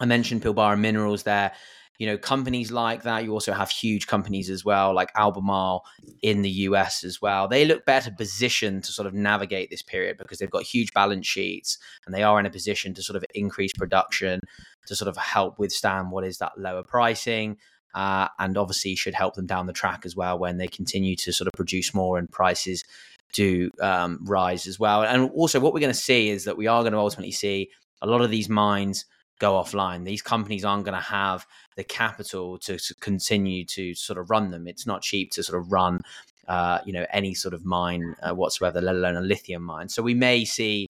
I 0.00 0.04
mentioned 0.04 0.42
Pilbara 0.42 0.78
Minerals 0.78 1.24
there 1.24 1.52
you 1.98 2.06
know 2.06 2.16
companies 2.16 2.70
like 2.70 3.02
that. 3.02 3.24
You 3.24 3.32
also 3.32 3.52
have 3.52 3.70
huge 3.70 4.06
companies 4.06 4.48
as 4.50 4.64
well 4.64 4.94
like 4.94 5.10
albemarle 5.16 5.84
in 6.22 6.42
the 6.42 6.50
us 6.50 7.04
as 7.04 7.20
well. 7.20 7.48
They 7.48 7.64
look 7.64 7.84
better 7.84 8.10
positioned 8.10 8.84
to 8.84 8.92
sort 8.92 9.06
of 9.06 9.14
navigate 9.14 9.70
this 9.70 9.82
period 9.82 10.16
because 10.16 10.38
they've 10.38 10.50
got 10.50 10.62
huge 10.62 10.92
balance 10.92 11.26
sheets 11.26 11.78
and 12.06 12.14
they 12.14 12.22
are 12.22 12.38
in 12.38 12.46
a 12.46 12.50
position 12.50 12.94
to 12.94 13.02
sort 13.02 13.16
of 13.16 13.24
increase 13.34 13.72
production 13.72 14.40
to 14.86 14.96
sort 14.96 15.08
of 15.08 15.16
help 15.16 15.58
withstand 15.58 16.10
what 16.10 16.24
is 16.24 16.38
that 16.38 16.52
lower 16.56 16.82
pricing 16.82 17.56
uh, 17.94 18.28
and 18.38 18.56
obviously 18.56 18.94
should 18.94 19.14
help 19.14 19.34
them 19.34 19.46
down 19.46 19.66
the 19.66 19.72
track 19.72 20.02
as 20.04 20.14
well 20.14 20.38
when 20.38 20.58
they 20.58 20.68
continue 20.68 21.16
to 21.16 21.32
sort 21.32 21.48
of 21.48 21.52
produce 21.52 21.94
more 21.94 22.18
and 22.18 22.30
prices 22.30 22.84
do 23.32 23.70
um, 23.80 24.20
rise 24.22 24.66
as 24.66 24.78
well. 24.78 25.02
And 25.02 25.30
also 25.32 25.60
what 25.60 25.74
we're 25.74 25.80
going 25.80 25.92
to 25.92 25.98
see 25.98 26.28
is 26.28 26.44
that 26.44 26.56
we 26.56 26.66
are 26.66 26.82
going 26.82 26.92
to 26.92 26.98
ultimately 26.98 27.32
see 27.32 27.70
a 28.00 28.06
lot 28.06 28.20
of 28.20 28.30
these 28.30 28.48
mines 28.48 29.04
go 29.38 29.52
offline. 29.52 30.04
These 30.04 30.22
companies 30.22 30.64
aren't 30.64 30.84
going 30.84 30.96
to 30.96 31.00
have 31.00 31.46
the 31.76 31.84
capital 31.84 32.58
to, 32.58 32.78
to, 32.78 32.94
continue 32.96 33.64
to 33.66 33.94
sort 33.94 34.18
of 34.18 34.30
run 34.30 34.50
them. 34.50 34.66
It's 34.66 34.86
not 34.86 35.02
cheap 35.02 35.30
to 35.32 35.42
sort 35.42 35.60
of 35.60 35.72
run, 35.72 36.00
uh, 36.48 36.80
you 36.84 36.92
know, 36.92 37.06
any 37.12 37.34
sort 37.34 37.54
of 37.54 37.64
mine 37.64 38.16
uh, 38.22 38.34
whatsoever, 38.34 38.80
let 38.80 38.94
alone 38.94 39.16
a 39.16 39.20
lithium 39.20 39.62
mine. 39.62 39.88
So 39.88 40.02
we 40.02 40.14
may 40.14 40.44
see, 40.44 40.88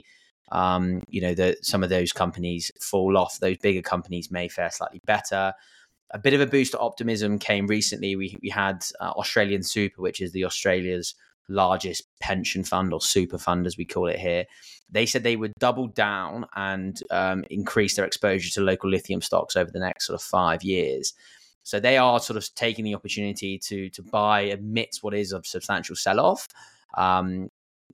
um, 0.51 1.03
you 1.07 1.21
know, 1.21 1.33
that 1.35 1.65
some 1.65 1.83
of 1.83 1.89
those 1.89 2.11
companies 2.11 2.71
fall 2.81 3.17
off. 3.17 3.39
Those 3.39 3.57
bigger 3.57 3.81
companies 3.81 4.31
may 4.31 4.47
fare 4.47 4.71
slightly 4.71 5.01
better. 5.05 5.53
A 6.11 6.17
bit 6.17 6.33
of 6.33 6.41
a 6.41 6.47
boost 6.47 6.71
to 6.71 6.79
optimism 6.79 7.37
came 7.37 7.67
recently. 7.67 8.15
We 8.15 8.35
we 8.41 8.49
had 8.49 8.83
uh, 8.99 9.11
Australian 9.11 9.61
Super, 9.61 10.01
which 10.01 10.21
is 10.21 10.31
the 10.31 10.45
Australia's 10.45 11.13
largest 11.49 12.03
pension 12.19 12.63
fund 12.63 12.93
or 12.93 13.01
super 13.01 13.37
fund, 13.37 13.67
as 13.67 13.77
we 13.77 13.85
call 13.85 14.07
it 14.07 14.19
here, 14.19 14.45
they 14.91 15.05
said 15.05 15.23
they 15.23 15.35
would 15.35 15.53
double 15.59 15.87
down 15.87 16.45
and 16.55 17.01
um, 17.11 17.43
increase 17.49 17.95
their 17.95 18.05
exposure 18.05 18.49
to 18.49 18.61
local 18.61 18.89
lithium 18.89 19.21
stocks 19.21 19.55
over 19.55 19.69
the 19.71 19.79
next 19.79 20.07
sort 20.07 20.19
of 20.19 20.23
five 20.23 20.63
years. 20.63 21.13
So 21.63 21.79
they 21.79 21.97
are 21.97 22.19
sort 22.19 22.37
of 22.37 22.47
taking 22.55 22.85
the 22.85 22.95
opportunity 22.95 23.59
to 23.59 23.89
to 23.91 24.01
buy 24.01 24.41
amidst 24.41 25.03
what 25.03 25.13
is 25.13 25.33
a 25.33 25.41
substantial 25.43 25.95
sell 25.95 26.19
off. 26.19 26.47
Um, 26.97 27.49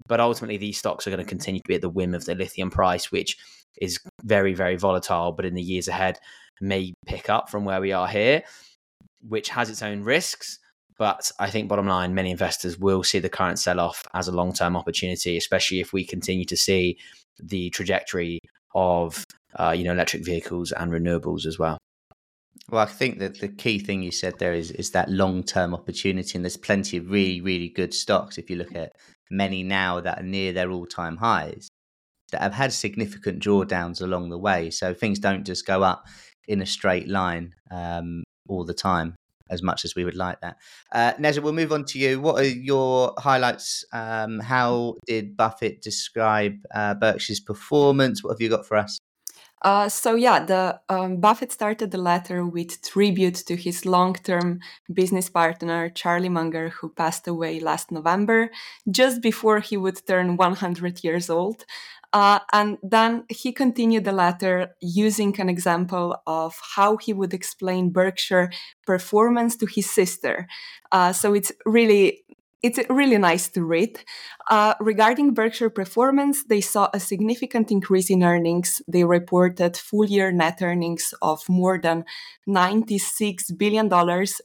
but 0.08 0.20
ultimately, 0.20 0.58
these 0.58 0.78
stocks 0.78 1.08
are 1.08 1.10
going 1.10 1.24
to 1.24 1.30
continue 1.30 1.62
to 1.62 1.68
be 1.68 1.76
at 1.76 1.82
the 1.82 1.90
whim 1.90 2.14
of 2.14 2.26
the 2.26 2.36
lithium 2.36 2.70
price, 2.70 3.12
which 3.12 3.38
is 3.82 4.00
very, 4.24 4.54
very 4.54 4.76
volatile. 4.76 5.32
But 5.32 5.46
in 5.46 5.56
the 5.56 5.62
years 5.62 5.88
ahead, 5.88 6.20
may 6.62 6.94
pick 7.06 7.30
up 7.30 7.50
from 7.50 7.66
where 7.66 7.82
we 7.82 7.92
are 7.92 8.08
here, 8.08 8.44
which 9.28 9.50
has 9.50 9.70
its 9.70 9.82
own 9.82 10.04
risks 10.04 10.60
But 10.98 11.32
I 11.40 11.50
think, 11.50 11.68
bottom 11.68 11.88
line, 11.88 12.14
many 12.14 12.32
investors 12.32 12.80
will 12.80 13.04
see 13.04 13.20
the 13.20 13.30
current 13.30 13.60
sell 13.60 13.80
off 13.80 14.04
as 14.14 14.28
a 14.28 14.32
long 14.32 14.54
term 14.54 14.78
opportunity, 14.78 15.36
especially 15.36 15.80
if 15.80 15.92
we 15.92 16.06
continue 16.06 16.46
to 16.46 16.56
see 16.56 16.98
the 17.38 17.70
trajectory 17.72 18.40
of 18.74 19.26
uh, 19.58 19.72
you 19.72 19.84
know 19.84 19.92
electric 19.92 20.24
vehicles 20.24 20.72
and 20.72 20.92
renewables 20.92 21.46
as 21.46 21.60
well. 21.60 21.78
Well, 22.70 22.82
I 22.82 22.86
think 22.86 23.20
that 23.20 23.42
the 23.42 23.50
key 23.50 23.80
thing 23.80 24.02
you 24.02 24.12
said 24.12 24.40
there 24.40 24.54
is 24.54 24.72
is 24.72 24.92
that 24.92 25.10
long 25.10 25.44
term 25.44 25.74
opportunity, 25.74 26.38
and 26.38 26.46
there's 26.46 26.58
plenty 26.58 26.98
of 26.98 27.12
really 27.12 27.42
really 27.42 27.70
good 27.70 27.94
stocks. 27.94 28.38
If 28.38 28.50
you 28.50 28.56
look 28.56 28.74
at 28.74 28.94
many 29.30 29.64
now 29.64 30.00
that 30.00 30.20
are 30.20 30.24
near 30.24 30.54
their 30.54 30.72
all 30.72 30.86
time 30.86 31.18
highs, 31.18 31.68
that 32.32 32.42
have 32.42 32.54
had 32.54 32.72
significant 32.72 33.44
drawdowns 33.44 34.02
along 34.02 34.30
the 34.30 34.40
way. 34.40 34.70
So 34.70 34.94
things 34.94 35.20
don't 35.20 35.46
just 35.46 35.66
go 35.66 35.84
up 35.84 36.08
in 36.48 36.62
a 36.62 36.66
straight 36.66 37.10
line 37.10 37.54
um, 37.70 38.24
all 38.48 38.64
the 38.64 38.74
time 38.74 39.16
as 39.50 39.62
much 39.62 39.86
as 39.86 39.96
we 39.96 40.06
would 40.06 40.16
like 40.16 40.42
that. 40.42 40.58
Uh, 40.92 41.14
Neža, 41.14 41.42
we'll 41.42 41.54
move 41.54 41.72
on 41.72 41.86
to 41.86 42.00
you. 42.00 42.20
What 42.20 42.40
are 42.40 42.48
your 42.48 43.14
highlights? 43.18 43.86
Um, 43.94 44.40
how 44.40 44.96
did 45.06 45.38
Buffett 45.38 45.82
describe 45.82 46.58
uh, 46.74 46.96
Berkshire's 46.96 47.40
performance? 47.40 48.24
What 48.24 48.32
have 48.32 48.42
you 48.42 48.50
got 48.50 48.66
for 48.66 48.78
us? 48.78 49.00
Uh, 49.62 49.90
so 49.90 50.14
yeah, 50.14 50.46
the 50.46 50.80
um, 50.90 51.18
Buffett 51.18 51.52
started 51.52 51.90
the 51.90 51.98
letter 51.98 52.46
with 52.46 52.84
tribute 52.84 53.36
to 53.48 53.56
his 53.56 53.84
long-term 53.84 54.60
business 54.94 55.28
partner 55.28 55.90
Charlie 55.90 56.30
Munger, 56.30 56.70
who 56.70 56.90
passed 56.90 57.28
away 57.28 57.60
last 57.60 57.92
November, 57.92 58.52
just 58.92 59.24
before 59.24 59.60
he 59.60 59.76
would 59.76 60.06
turn 60.06 60.38
100 60.38 61.04
years 61.04 61.32
old. 61.32 61.66
Uh, 62.16 62.40
and 62.54 62.78
then 62.82 63.26
he 63.28 63.52
continued 63.52 64.06
the 64.06 64.12
letter 64.14 64.70
using 64.80 65.38
an 65.38 65.50
example 65.50 66.16
of 66.26 66.56
how 66.76 66.96
he 66.96 67.12
would 67.12 67.34
explain 67.34 67.90
Berkshire 67.90 68.50
performance 68.88 69.58
to 69.58 69.66
his 69.66 69.92
sister. 69.92 70.48
Uh, 70.94 71.12
so 71.12 71.34
it's 71.34 71.52
really 71.66 72.24
it's 72.64 72.80
really 72.90 73.18
nice 73.18 73.50
to 73.50 73.66
read. 73.66 74.00
Uh, 74.50 74.76
regarding 74.80 75.34
Berkshire 75.34 75.70
performance, 75.70 76.46
they 76.46 76.62
saw 76.62 76.90
a 76.94 77.02
significant 77.02 77.70
increase 77.70 78.10
in 78.10 78.24
earnings. 78.24 78.82
They 78.88 79.04
reported 79.04 79.76
full 79.76 80.06
year 80.06 80.32
net 80.32 80.60
earnings 80.62 81.14
of 81.22 81.44
more 81.50 81.78
than 81.78 82.06
$96 82.48 83.58
billion, 83.58 83.90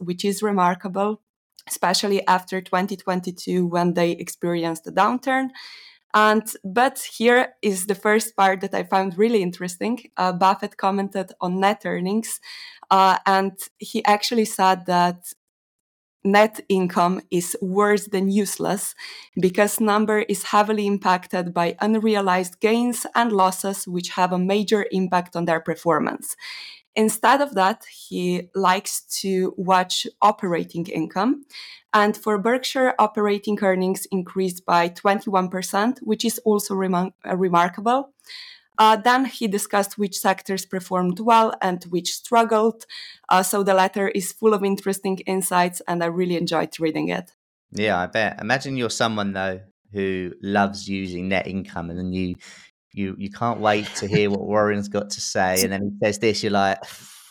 which 0.00 0.24
is 0.24 0.42
remarkable, 0.42 1.22
especially 1.68 2.26
after 2.26 2.60
2022 2.60 3.64
when 3.64 3.94
they 3.94 4.10
experienced 4.10 4.88
a 4.88 4.92
downturn. 4.92 5.50
And 6.12 6.42
but 6.64 6.98
here 7.18 7.54
is 7.62 7.86
the 7.86 7.94
first 7.94 8.36
part 8.36 8.60
that 8.62 8.74
I 8.74 8.82
found 8.82 9.16
really 9.16 9.42
interesting. 9.42 10.00
Uh, 10.16 10.32
Buffett 10.32 10.76
commented 10.76 11.32
on 11.40 11.60
net 11.60 11.82
earnings, 11.84 12.40
uh, 12.90 13.18
and 13.26 13.52
he 13.78 14.04
actually 14.04 14.44
said 14.46 14.86
that 14.86 15.32
net 16.22 16.60
income 16.68 17.20
is 17.30 17.56
worse 17.62 18.06
than 18.08 18.30
useless 18.30 18.94
because 19.40 19.80
number 19.80 20.18
is 20.20 20.42
heavily 20.44 20.86
impacted 20.86 21.54
by 21.54 21.74
unrealized 21.80 22.60
gains 22.60 23.06
and 23.14 23.32
losses 23.32 23.88
which 23.88 24.10
have 24.10 24.30
a 24.30 24.38
major 24.38 24.84
impact 24.92 25.34
on 25.34 25.46
their 25.46 25.60
performance 25.60 26.36
instead 26.96 27.40
of 27.40 27.54
that 27.54 27.84
he 27.84 28.48
likes 28.54 29.02
to 29.20 29.54
watch 29.56 30.06
operating 30.20 30.86
income 30.86 31.44
and 31.92 32.16
for 32.16 32.38
Berkshire, 32.38 32.94
operating 32.98 33.58
earnings 33.62 34.06
increased 34.12 34.64
by 34.64 34.88
21%, 34.88 35.98
which 36.02 36.24
is 36.24 36.38
also 36.44 36.74
remar- 36.74 37.12
uh, 37.28 37.36
remarkable. 37.36 38.12
Uh, 38.78 38.96
then 38.96 39.24
he 39.26 39.46
discussed 39.48 39.98
which 39.98 40.16
sectors 40.16 40.64
performed 40.64 41.20
well 41.20 41.52
and 41.60 41.84
which 41.84 42.14
struggled. 42.14 42.86
Uh, 43.28 43.42
so 43.42 43.62
the 43.62 43.74
letter 43.74 44.08
is 44.08 44.32
full 44.32 44.54
of 44.54 44.64
interesting 44.64 45.18
insights, 45.26 45.82
and 45.86 46.02
I 46.02 46.06
really 46.06 46.36
enjoyed 46.36 46.78
reading 46.78 47.08
it. 47.08 47.32
Yeah, 47.72 47.98
I 47.98 48.06
bet. 48.06 48.40
Imagine 48.40 48.76
you're 48.76 48.90
someone 48.90 49.32
though 49.32 49.60
who 49.92 50.32
loves 50.40 50.88
using 50.88 51.28
net 51.28 51.46
income, 51.46 51.90
and 51.90 51.98
then 51.98 52.12
you 52.12 52.36
you 52.92 53.14
you 53.18 53.30
can't 53.30 53.60
wait 53.60 53.86
to 53.96 54.06
hear 54.06 54.30
what 54.30 54.40
Warren's 54.40 54.88
got 54.88 55.10
to 55.10 55.20
say, 55.20 55.62
and 55.62 55.72
then 55.72 55.82
he 55.82 56.06
says 56.06 56.18
this. 56.18 56.42
You're 56.42 56.52
like, 56.52 56.78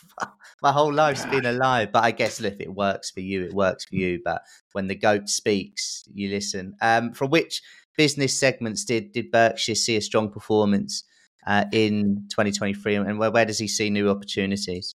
my 0.62 0.72
whole 0.72 0.92
life's 0.92 1.24
been 1.26 1.46
a 1.46 1.52
lie. 1.52 1.86
But 1.86 2.04
I 2.04 2.10
guess 2.10 2.40
if 2.40 2.60
it 2.60 2.74
works 2.74 3.10
for 3.10 3.20
you, 3.20 3.44
it 3.44 3.52
works 3.52 3.84
for 3.84 3.96
you. 3.96 4.20
But 4.24 4.42
when 4.72 4.86
the 4.86 4.94
goat 4.94 5.28
speaks, 5.28 6.04
you 6.12 6.28
listen. 6.30 6.74
Um, 6.80 7.12
from 7.12 7.30
which 7.30 7.62
business 7.96 8.38
segments 8.38 8.84
did 8.84 9.12
did 9.12 9.30
Berkshire 9.30 9.74
see 9.74 9.96
a 9.96 10.00
strong 10.00 10.30
performance 10.30 11.04
uh, 11.46 11.64
in 11.72 12.26
2023, 12.30 12.96
and 12.96 13.18
where, 13.18 13.30
where 13.30 13.44
does 13.44 13.58
he 13.58 13.68
see 13.68 13.90
new 13.90 14.10
opportunities? 14.10 14.94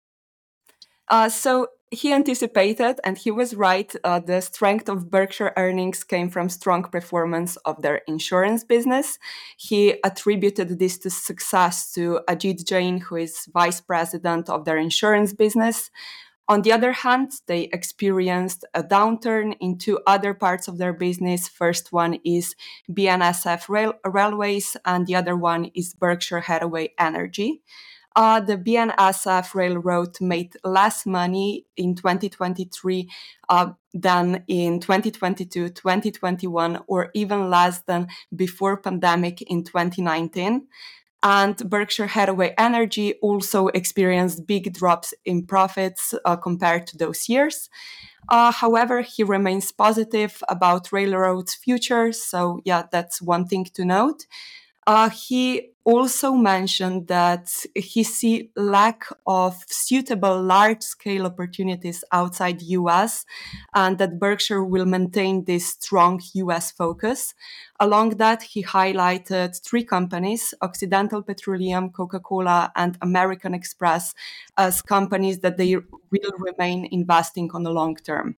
Uh, 1.08 1.28
so 1.28 1.68
he 1.92 2.10
anticipated, 2.10 2.98
and 3.04 3.18
he 3.18 3.30
was 3.30 3.54
right. 3.54 3.94
Uh, 4.02 4.18
the 4.18 4.40
strength 4.40 4.88
of 4.88 5.10
Berkshire 5.10 5.52
earnings 5.58 6.02
came 6.02 6.30
from 6.30 6.48
strong 6.48 6.84
performance 6.84 7.56
of 7.66 7.82
their 7.82 7.96
insurance 8.08 8.64
business. 8.64 9.18
He 9.58 9.96
attributed 10.02 10.78
this 10.78 10.96
to 11.00 11.10
success 11.10 11.92
to 11.92 12.20
Ajit 12.28 12.66
Jain, 12.66 12.98
who 12.98 13.16
is 13.16 13.46
vice 13.52 13.82
president 13.82 14.48
of 14.48 14.64
their 14.64 14.78
insurance 14.78 15.34
business. 15.34 15.90
On 16.48 16.62
the 16.62 16.72
other 16.72 16.92
hand, 16.92 17.32
they 17.46 17.64
experienced 17.74 18.64
a 18.72 18.82
downturn 18.82 19.54
in 19.60 19.76
two 19.76 20.00
other 20.06 20.32
parts 20.32 20.68
of 20.68 20.78
their 20.78 20.94
business. 20.94 21.46
First 21.46 21.92
one 21.92 22.18
is 22.24 22.56
BNSF 22.90 23.68
Rail- 23.68 24.00
Railways, 24.04 24.78
and 24.86 25.06
the 25.06 25.16
other 25.16 25.36
one 25.36 25.70
is 25.74 25.92
Berkshire 25.92 26.40
Hathaway 26.40 26.94
Energy 26.98 27.62
uh, 28.16 28.40
the 28.40 28.56
BNSF 28.56 29.54
Railroad 29.54 30.20
made 30.20 30.56
less 30.64 31.06
money 31.06 31.66
in 31.76 31.94
2023 31.94 33.08
uh, 33.48 33.72
than 33.94 34.44
in 34.48 34.80
2022, 34.80 35.70
2021, 35.70 36.80
or 36.86 37.10
even 37.14 37.50
less 37.50 37.80
than 37.82 38.08
before 38.34 38.76
pandemic 38.76 39.42
in 39.42 39.64
2019. 39.64 40.66
And 41.22 41.56
Berkshire 41.70 42.08
Hathaway 42.08 42.52
Energy 42.58 43.14
also 43.22 43.68
experienced 43.68 44.46
big 44.46 44.74
drops 44.74 45.14
in 45.24 45.46
profits 45.46 46.14
uh, 46.24 46.36
compared 46.36 46.86
to 46.88 46.98
those 46.98 47.28
years. 47.28 47.70
Uh, 48.28 48.50
however, 48.50 49.02
he 49.02 49.22
remains 49.22 49.70
positive 49.72 50.42
about 50.48 50.92
railroads' 50.92 51.54
future. 51.54 52.12
So, 52.12 52.60
yeah, 52.64 52.84
that's 52.90 53.22
one 53.22 53.46
thing 53.46 53.64
to 53.74 53.84
note. 53.84 54.26
Uh, 54.86 55.10
he 55.10 55.71
also 55.84 56.32
mentioned 56.32 57.08
that 57.08 57.50
he 57.74 58.04
see 58.04 58.50
lack 58.56 59.04
of 59.26 59.64
suitable 59.68 60.40
large 60.42 60.82
scale 60.82 61.26
opportunities 61.26 62.04
outside 62.12 62.62
US 62.62 63.24
and 63.74 63.98
that 63.98 64.18
Berkshire 64.18 64.64
will 64.64 64.86
maintain 64.86 65.44
this 65.44 65.70
strong 65.70 66.20
US 66.34 66.70
focus. 66.70 67.34
Along 67.80 68.10
that, 68.10 68.42
he 68.42 68.62
highlighted 68.62 69.60
three 69.64 69.84
companies, 69.84 70.54
Occidental 70.60 71.22
Petroleum, 71.22 71.90
Coca-Cola, 71.90 72.72
and 72.76 72.96
American 73.02 73.54
Express 73.54 74.14
as 74.56 74.82
companies 74.82 75.40
that 75.40 75.56
they 75.56 75.76
will 75.76 76.32
remain 76.38 76.88
investing 76.92 77.50
on 77.52 77.64
the 77.64 77.70
long 77.72 77.96
term. 77.96 78.36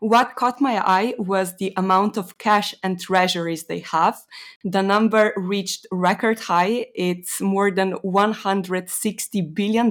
What 0.00 0.36
caught 0.36 0.60
my 0.60 0.78
eye 0.78 1.14
was 1.18 1.56
the 1.56 1.72
amount 1.76 2.16
of 2.16 2.38
cash 2.38 2.74
and 2.82 3.00
treasuries 3.00 3.64
they 3.64 3.80
have. 3.80 4.18
The 4.64 4.82
number 4.82 5.32
reached 5.36 5.86
record 5.90 6.40
high. 6.40 6.86
It's 6.94 7.40
more 7.40 7.70
than 7.70 7.94
$160 8.04 9.54
billion. 9.54 9.90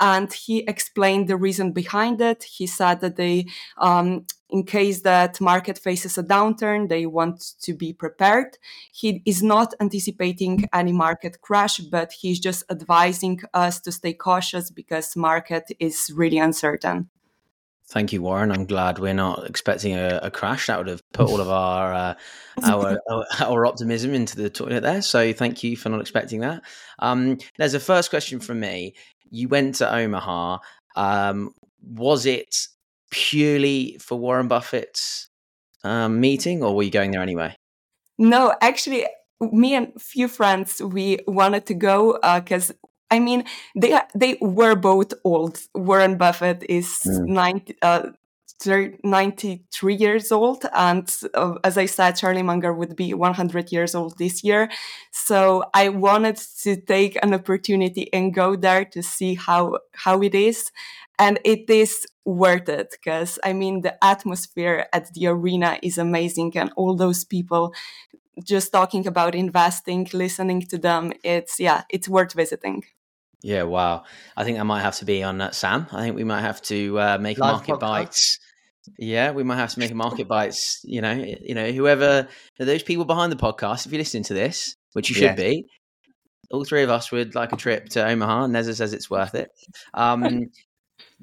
And 0.00 0.32
he 0.32 0.58
explained 0.68 1.28
the 1.28 1.36
reason 1.36 1.72
behind 1.72 2.20
it. 2.20 2.44
He 2.44 2.66
said 2.66 3.00
that 3.00 3.16
they, 3.16 3.46
um, 3.78 4.26
in 4.48 4.64
case 4.64 5.02
that 5.02 5.40
market 5.40 5.76
faces 5.78 6.16
a 6.16 6.22
downturn, 6.22 6.88
they 6.88 7.04
want 7.04 7.42
to 7.62 7.74
be 7.74 7.92
prepared. 7.92 8.58
He 8.92 9.22
is 9.26 9.42
not 9.42 9.74
anticipating 9.80 10.68
any 10.72 10.92
market 10.92 11.40
crash, 11.40 11.78
but 11.78 12.12
he's 12.12 12.38
just 12.38 12.64
advising 12.70 13.40
us 13.52 13.80
to 13.80 13.92
stay 13.92 14.12
cautious 14.12 14.70
because 14.70 15.16
market 15.16 15.64
is 15.80 16.12
really 16.14 16.38
uncertain. 16.38 17.10
Thank 17.90 18.12
you, 18.12 18.20
Warren. 18.20 18.52
I'm 18.52 18.66
glad 18.66 18.98
we're 18.98 19.14
not 19.14 19.46
expecting 19.48 19.94
a, 19.94 20.20
a 20.22 20.30
crash. 20.30 20.66
That 20.66 20.76
would 20.76 20.88
have 20.88 21.02
put 21.12 21.26
all 21.28 21.40
of 21.40 21.48
our, 21.48 21.94
uh, 21.94 22.14
our, 22.62 23.00
our, 23.10 23.26
our 23.40 23.66
optimism 23.66 24.12
into 24.12 24.36
the 24.36 24.50
toilet 24.50 24.82
there. 24.82 25.00
So 25.00 25.32
thank 25.32 25.64
you 25.64 25.74
for 25.74 25.88
not 25.88 26.02
expecting 26.02 26.40
that. 26.40 26.62
Um, 26.98 27.38
there's 27.56 27.72
a 27.72 27.80
first 27.80 28.10
question 28.10 28.40
from 28.40 28.60
me. 28.60 28.94
You 29.30 29.48
went 29.48 29.76
to 29.76 29.90
Omaha. 29.90 30.58
Um, 30.96 31.54
was 31.82 32.26
it 32.26 32.68
purely 33.10 33.96
for 33.98 34.18
Warren 34.18 34.48
Buffett's 34.48 35.30
um, 35.82 36.20
meeting, 36.20 36.62
or 36.62 36.76
were 36.76 36.82
you 36.82 36.90
going 36.90 37.12
there 37.12 37.22
anyway? 37.22 37.56
No, 38.18 38.54
actually, 38.60 39.06
me 39.40 39.74
and 39.74 39.92
a 39.96 39.98
few 39.98 40.28
friends 40.28 40.82
we 40.82 41.20
wanted 41.26 41.64
to 41.66 41.74
go 41.74 42.18
because 42.34 42.70
uh, 42.70 42.74
I 43.10 43.18
mean, 43.20 43.44
they 43.74 43.98
they 44.14 44.38
were 44.40 44.74
both 44.74 45.14
old. 45.24 45.60
Warren 45.74 46.16
Buffett 46.16 46.64
is 46.68 47.00
mm. 47.06 47.26
90, 47.26 47.76
uh, 47.82 48.10
93 48.66 49.94
years 49.94 50.32
old. 50.32 50.64
And 50.74 51.08
uh, 51.34 51.54
as 51.64 51.78
I 51.78 51.86
said, 51.86 52.12
Charlie 52.12 52.42
Munger 52.42 52.72
would 52.72 52.96
be 52.96 53.14
100 53.14 53.72
years 53.72 53.94
old 53.94 54.18
this 54.18 54.42
year. 54.42 54.68
So 55.12 55.64
I 55.74 55.90
wanted 55.90 56.36
to 56.62 56.76
take 56.76 57.16
an 57.22 57.34
opportunity 57.34 58.12
and 58.12 58.34
go 58.34 58.56
there 58.56 58.84
to 58.86 59.02
see 59.02 59.34
how, 59.34 59.78
how 59.94 60.22
it 60.22 60.34
is. 60.34 60.70
And 61.18 61.38
it 61.44 61.70
is 61.70 62.06
worth 62.24 62.68
it 62.68 62.90
because 62.90 63.38
I 63.44 63.52
mean, 63.52 63.82
the 63.82 64.02
atmosphere 64.04 64.86
at 64.92 65.12
the 65.14 65.28
arena 65.28 65.78
is 65.82 65.98
amazing 65.98 66.56
and 66.56 66.70
all 66.76 66.94
those 66.94 67.24
people 67.24 67.72
just 68.44 68.70
talking 68.72 69.06
about 69.06 69.34
investing, 69.34 70.08
listening 70.12 70.62
to 70.62 70.78
them, 70.78 71.12
it's, 71.24 71.58
yeah, 71.58 71.82
it's 71.90 72.08
worth 72.08 72.34
visiting. 72.34 72.84
Yeah, 73.42 73.62
wow. 73.64 74.04
I 74.36 74.44
think 74.44 74.58
I 74.58 74.62
might 74.64 74.82
have 74.82 74.96
to 74.96 75.04
be 75.04 75.22
on 75.22 75.38
that, 75.38 75.54
Sam. 75.54 75.86
I 75.92 76.02
think 76.02 76.16
we 76.16 76.24
might 76.24 76.40
have 76.40 76.60
to 76.62 76.98
uh, 76.98 77.18
make 77.18 77.38
Live 77.38 77.52
market 77.52 77.72
podcast. 77.76 77.80
bites. 77.80 78.38
Yeah, 78.98 79.32
we 79.32 79.44
might 79.44 79.56
have 79.56 79.72
to 79.74 79.78
make 79.78 79.90
a 79.90 79.94
market 80.06 80.26
bites. 80.26 80.80
You 80.84 81.00
know, 81.00 81.12
you 81.12 81.54
know, 81.54 81.70
whoever 81.70 82.28
those 82.58 82.82
people 82.82 83.04
behind 83.04 83.30
the 83.30 83.36
podcast, 83.36 83.86
if 83.86 83.92
you're 83.92 84.00
listening 84.00 84.24
to 84.24 84.34
this, 84.34 84.74
which 84.94 85.08
you 85.08 85.14
should 85.14 85.24
yeah. 85.24 85.34
be, 85.34 85.66
all 86.50 86.64
three 86.64 86.82
of 86.82 86.90
us 86.90 87.12
would 87.12 87.34
like 87.34 87.52
a 87.52 87.56
trip 87.56 87.88
to 87.90 88.06
Omaha. 88.06 88.46
Neža 88.46 88.74
says 88.74 88.92
it's 88.92 89.10
worth 89.10 89.34
it. 89.34 89.50
Um, 89.94 90.46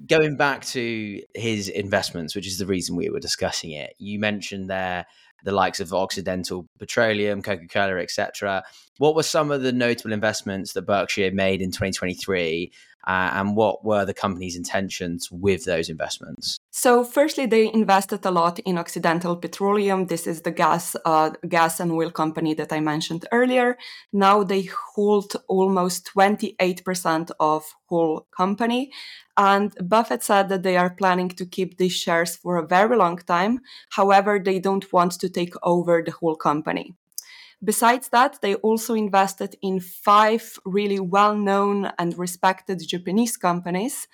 going 0.10 0.38
back 0.38 0.64
to 0.66 1.22
his 1.34 1.68
investments, 1.68 2.36
which 2.36 2.48
is 2.48 2.58
the 2.58 2.66
reason 2.66 2.96
we 2.96 3.10
were 3.10 3.20
discussing 3.20 3.72
it, 3.72 3.94
you 3.98 4.20
mentioned 4.20 4.70
there 4.70 5.06
the 5.46 5.52
likes 5.52 5.80
of 5.80 5.94
Occidental 5.94 6.68
Petroleum, 6.80 7.42
Coca 7.42 7.68
Cola, 7.68 8.02
etc. 8.02 8.64
What 8.98 9.16
were 9.16 9.24
some 9.24 9.52
of 9.52 9.62
the 9.62 9.72
notable 9.72 10.12
investments 10.12 10.74
that 10.74 10.82
Berkshire 10.82 11.32
made 11.32 11.62
in 11.62 11.72
2023? 11.72 12.72
Uh, 13.08 13.30
and 13.34 13.56
what 13.56 13.86
were 13.86 14.04
the 14.06 14.14
company's 14.14 14.56
intentions 14.56 15.30
with 15.32 15.66
those 15.66 15.90
investments? 15.90 16.58
So, 16.72 17.04
firstly, 17.04 17.46
they 17.46 17.72
invested 17.72 18.26
a 18.26 18.32
lot 18.32 18.60
in 18.60 18.78
Occidental 18.78 19.36
Petroleum. 19.36 20.08
This 20.08 20.28
is 20.28 20.42
the 20.42 20.52
gas, 20.52 20.96
uh, 21.06 21.32
gas 21.48 21.80
and 21.80 21.92
oil 21.92 22.12
company 22.12 22.54
that 22.56 22.74
I 22.74 22.80
mentioned 22.80 23.26
earlier. 23.32 23.78
Now 24.12 24.44
they 24.44 24.64
hold 24.96 25.34
almost 25.48 26.10
28% 26.16 27.32
of 27.40 27.64
whole 27.88 28.28
company, 28.36 28.92
and 29.38 29.74
Buffett 29.82 30.24
said 30.24 30.50
that 30.50 30.64
they 30.64 30.78
are 30.78 30.90
planning 30.90 31.30
to 31.30 31.46
keep 31.46 31.78
these 31.78 31.94
shares 31.94 32.36
for 32.36 32.58
a 32.58 32.68
very 32.68 32.98
long 32.98 33.18
time. 33.18 33.60
However, 33.92 34.40
they 34.44 34.60
don't 34.60 34.92
want 34.92 35.14
to 35.20 35.30
take 35.30 35.54
over 35.64 36.02
the 36.04 36.12
whole 36.12 36.36
company. 36.36 36.96
Besides 37.64 38.10
that, 38.10 38.40
they 38.42 38.56
also 38.56 38.94
invested 38.94 39.56
in 39.62 39.80
five 39.80 40.60
really 40.66 41.00
well 41.00 41.36
known 41.36 41.92
and 41.98 42.18
respected 42.18 42.88
Japanese 42.88 43.38
companies. 43.38 44.08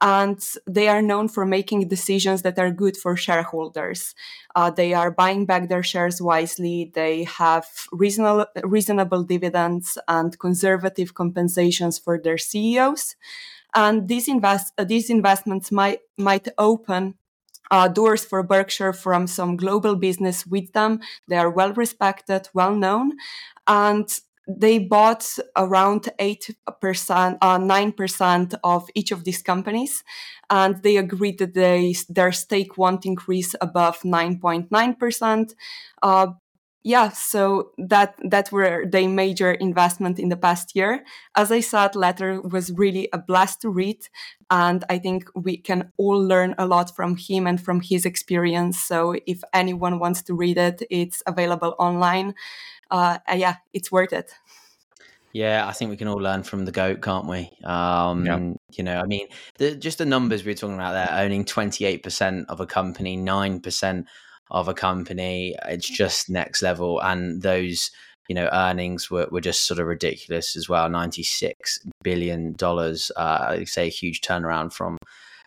And 0.00 0.38
they 0.66 0.86
are 0.88 1.02
known 1.02 1.28
for 1.28 1.44
making 1.44 1.88
decisions 1.88 2.42
that 2.42 2.58
are 2.58 2.70
good 2.70 2.96
for 2.96 3.16
shareholders. 3.16 4.14
Uh, 4.54 4.70
they 4.70 4.94
are 4.94 5.10
buying 5.10 5.44
back 5.44 5.68
their 5.68 5.82
shares 5.82 6.22
wisely. 6.22 6.92
They 6.94 7.24
have 7.24 7.66
reasonable, 7.90 8.46
reasonable 8.62 9.24
dividends 9.24 9.98
and 10.06 10.38
conservative 10.38 11.14
compensations 11.14 11.98
for 11.98 12.20
their 12.20 12.38
CEOs 12.38 13.16
and 13.74 14.08
these 14.08 14.28
invest 14.28 14.72
uh, 14.78 14.84
these 14.84 15.10
investments 15.10 15.70
might 15.70 16.00
might 16.16 16.48
open 16.56 17.14
uh, 17.70 17.88
doors 17.88 18.24
for 18.24 18.42
Berkshire 18.42 18.92
from 18.92 19.26
some 19.26 19.56
global 19.56 19.96
business 19.96 20.46
with 20.46 20.72
them. 20.72 21.00
They 21.28 21.36
are 21.36 21.50
well 21.50 21.72
respected, 21.72 22.48
well 22.54 22.74
known, 22.74 23.12
and 23.66 24.08
they 24.48 24.78
bought 24.78 25.28
around 25.56 26.08
8%, 26.18 26.54
uh, 27.42 27.58
9% 27.58 28.54
of 28.64 28.88
each 28.94 29.12
of 29.12 29.24
these 29.24 29.42
companies. 29.42 30.02
And 30.48 30.82
they 30.82 30.96
agreed 30.96 31.38
that 31.38 31.52
they, 31.52 31.94
their 32.08 32.32
stake 32.32 32.78
won't 32.78 33.04
increase 33.04 33.54
above 33.60 34.00
9.9%. 34.00 35.54
Uh, 36.02 36.28
yeah 36.82 37.08
so 37.08 37.72
that 37.76 38.14
that 38.24 38.52
were 38.52 38.86
the 38.86 39.06
major 39.06 39.52
investment 39.52 40.18
in 40.18 40.28
the 40.28 40.36
past 40.36 40.76
year 40.76 41.04
as 41.34 41.50
i 41.50 41.60
said 41.60 41.94
letter 41.96 42.40
was 42.40 42.70
really 42.72 43.08
a 43.12 43.18
blast 43.18 43.60
to 43.60 43.68
read 43.68 43.98
and 44.50 44.84
i 44.88 44.98
think 44.98 45.28
we 45.34 45.56
can 45.56 45.90
all 45.96 46.18
learn 46.20 46.54
a 46.58 46.66
lot 46.66 46.94
from 46.94 47.16
him 47.16 47.46
and 47.46 47.60
from 47.60 47.80
his 47.80 48.06
experience 48.06 48.78
so 48.78 49.14
if 49.26 49.42
anyone 49.52 49.98
wants 49.98 50.22
to 50.22 50.34
read 50.34 50.56
it 50.56 50.82
it's 50.90 51.22
available 51.26 51.74
online 51.78 52.34
uh, 52.90 53.18
yeah 53.34 53.56
it's 53.72 53.92
worth 53.92 54.12
it 54.12 54.32
yeah, 55.32 55.68
I 55.68 55.72
think 55.72 55.90
we 55.90 55.96
can 55.96 56.08
all 56.08 56.20
learn 56.20 56.42
from 56.42 56.64
the 56.64 56.72
goat, 56.72 57.02
can't 57.02 57.28
we? 57.28 57.50
Um, 57.62 58.24
yeah. 58.24 58.54
You 58.72 58.82
know, 58.82 58.98
I 58.98 59.04
mean, 59.04 59.28
the, 59.58 59.76
just 59.76 59.98
the 59.98 60.06
numbers 60.06 60.42
we 60.42 60.52
are 60.52 60.54
talking 60.54 60.74
about 60.74 60.92
there, 60.92 61.10
owning 61.12 61.44
twenty 61.44 61.84
eight 61.84 62.02
percent 62.02 62.46
of 62.48 62.60
a 62.60 62.66
company, 62.66 63.14
nine 63.16 63.60
percent 63.60 64.06
of 64.50 64.68
a 64.68 64.74
company. 64.74 65.54
It's 65.66 65.88
just 65.88 66.30
next 66.30 66.62
level. 66.62 67.00
And 67.00 67.42
those, 67.42 67.90
you 68.28 68.34
know, 68.34 68.48
earnings 68.52 69.10
were, 69.10 69.28
were 69.30 69.40
just 69.40 69.66
sort 69.66 69.80
of 69.80 69.86
ridiculous 69.86 70.56
as 70.56 70.68
well. 70.68 70.88
$96 70.88 71.52
billion. 72.02 72.54
Uh, 72.60 73.06
I'd 73.16 73.68
say 73.68 73.86
a 73.86 73.90
huge 73.90 74.20
turnaround 74.20 74.72
from 74.72 74.98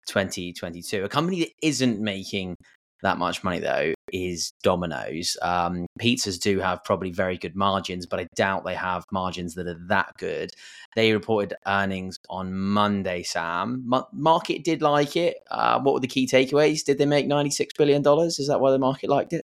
2022. 0.08 1.04
A 1.04 1.10
company 1.10 1.40
that 1.42 1.52
isn't 1.62 2.00
making 2.00 2.56
that 3.02 3.18
much 3.18 3.44
money 3.44 3.60
though 3.60 3.94
is 4.14 4.54
Domino's. 4.64 5.38
Um, 5.42 5.86
pizzas 6.00 6.40
do 6.40 6.60
have 6.60 6.84
probably 6.84 7.12
very 7.12 7.38
good 7.38 7.56
margins, 7.56 8.06
but 8.06 8.20
I 8.20 8.28
doubt 8.36 8.64
they 8.64 8.76
have 8.76 9.04
margins 9.12 9.56
that 9.56 9.68
are 9.68 9.80
that 9.88 10.12
good. 10.18 10.52
They 10.96 11.14
reported 11.14 11.56
earnings 11.68 12.18
on 12.30 12.54
Monday. 12.54 13.24
Sam, 13.24 13.90
market 14.14 14.64
did 14.64 14.82
like 14.82 15.16
it. 15.16 15.38
Uh, 15.50 15.80
what 15.80 15.94
were 15.94 16.00
the 16.00 16.08
key 16.08 16.28
takeaways? 16.28 16.84
Did 16.84 16.98
they 16.98 17.06
make 17.06 17.28
ninety 17.28 17.52
six 17.52 17.74
billion 17.78 18.02
dollars? 18.02 18.40
Is 18.40 18.48
that 18.48 18.60
why 18.60 18.72
the 18.72 18.80
market 18.80 19.10
liked 19.10 19.34
it? 19.34 19.44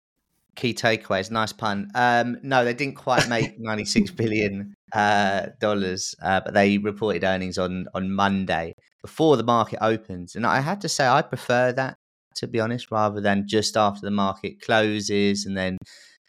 Key 0.56 0.72
takeaways, 0.72 1.30
nice 1.30 1.52
pun. 1.52 1.90
Um, 1.94 2.38
no, 2.42 2.64
they 2.64 2.74
didn't 2.74 2.94
quite 2.96 3.28
make 3.28 3.54
ninety 3.58 3.84
six 3.84 4.10
billion 4.10 4.74
uh, 4.92 5.48
dollars, 5.60 6.14
uh, 6.22 6.40
but 6.44 6.54
they 6.54 6.78
reported 6.78 7.24
earnings 7.24 7.58
on 7.58 7.86
on 7.94 8.10
Monday 8.10 8.74
before 9.02 9.36
the 9.36 9.42
market 9.42 9.78
opens, 9.82 10.34
and 10.34 10.46
I 10.46 10.60
have 10.60 10.78
to 10.80 10.88
say 10.88 11.06
I 11.06 11.20
prefer 11.22 11.72
that 11.72 11.96
to 12.36 12.46
be 12.46 12.60
honest, 12.60 12.90
rather 12.90 13.20
than 13.20 13.46
just 13.46 13.76
after 13.76 14.00
the 14.00 14.10
market 14.10 14.60
closes 14.60 15.46
and 15.46 15.56
then. 15.56 15.78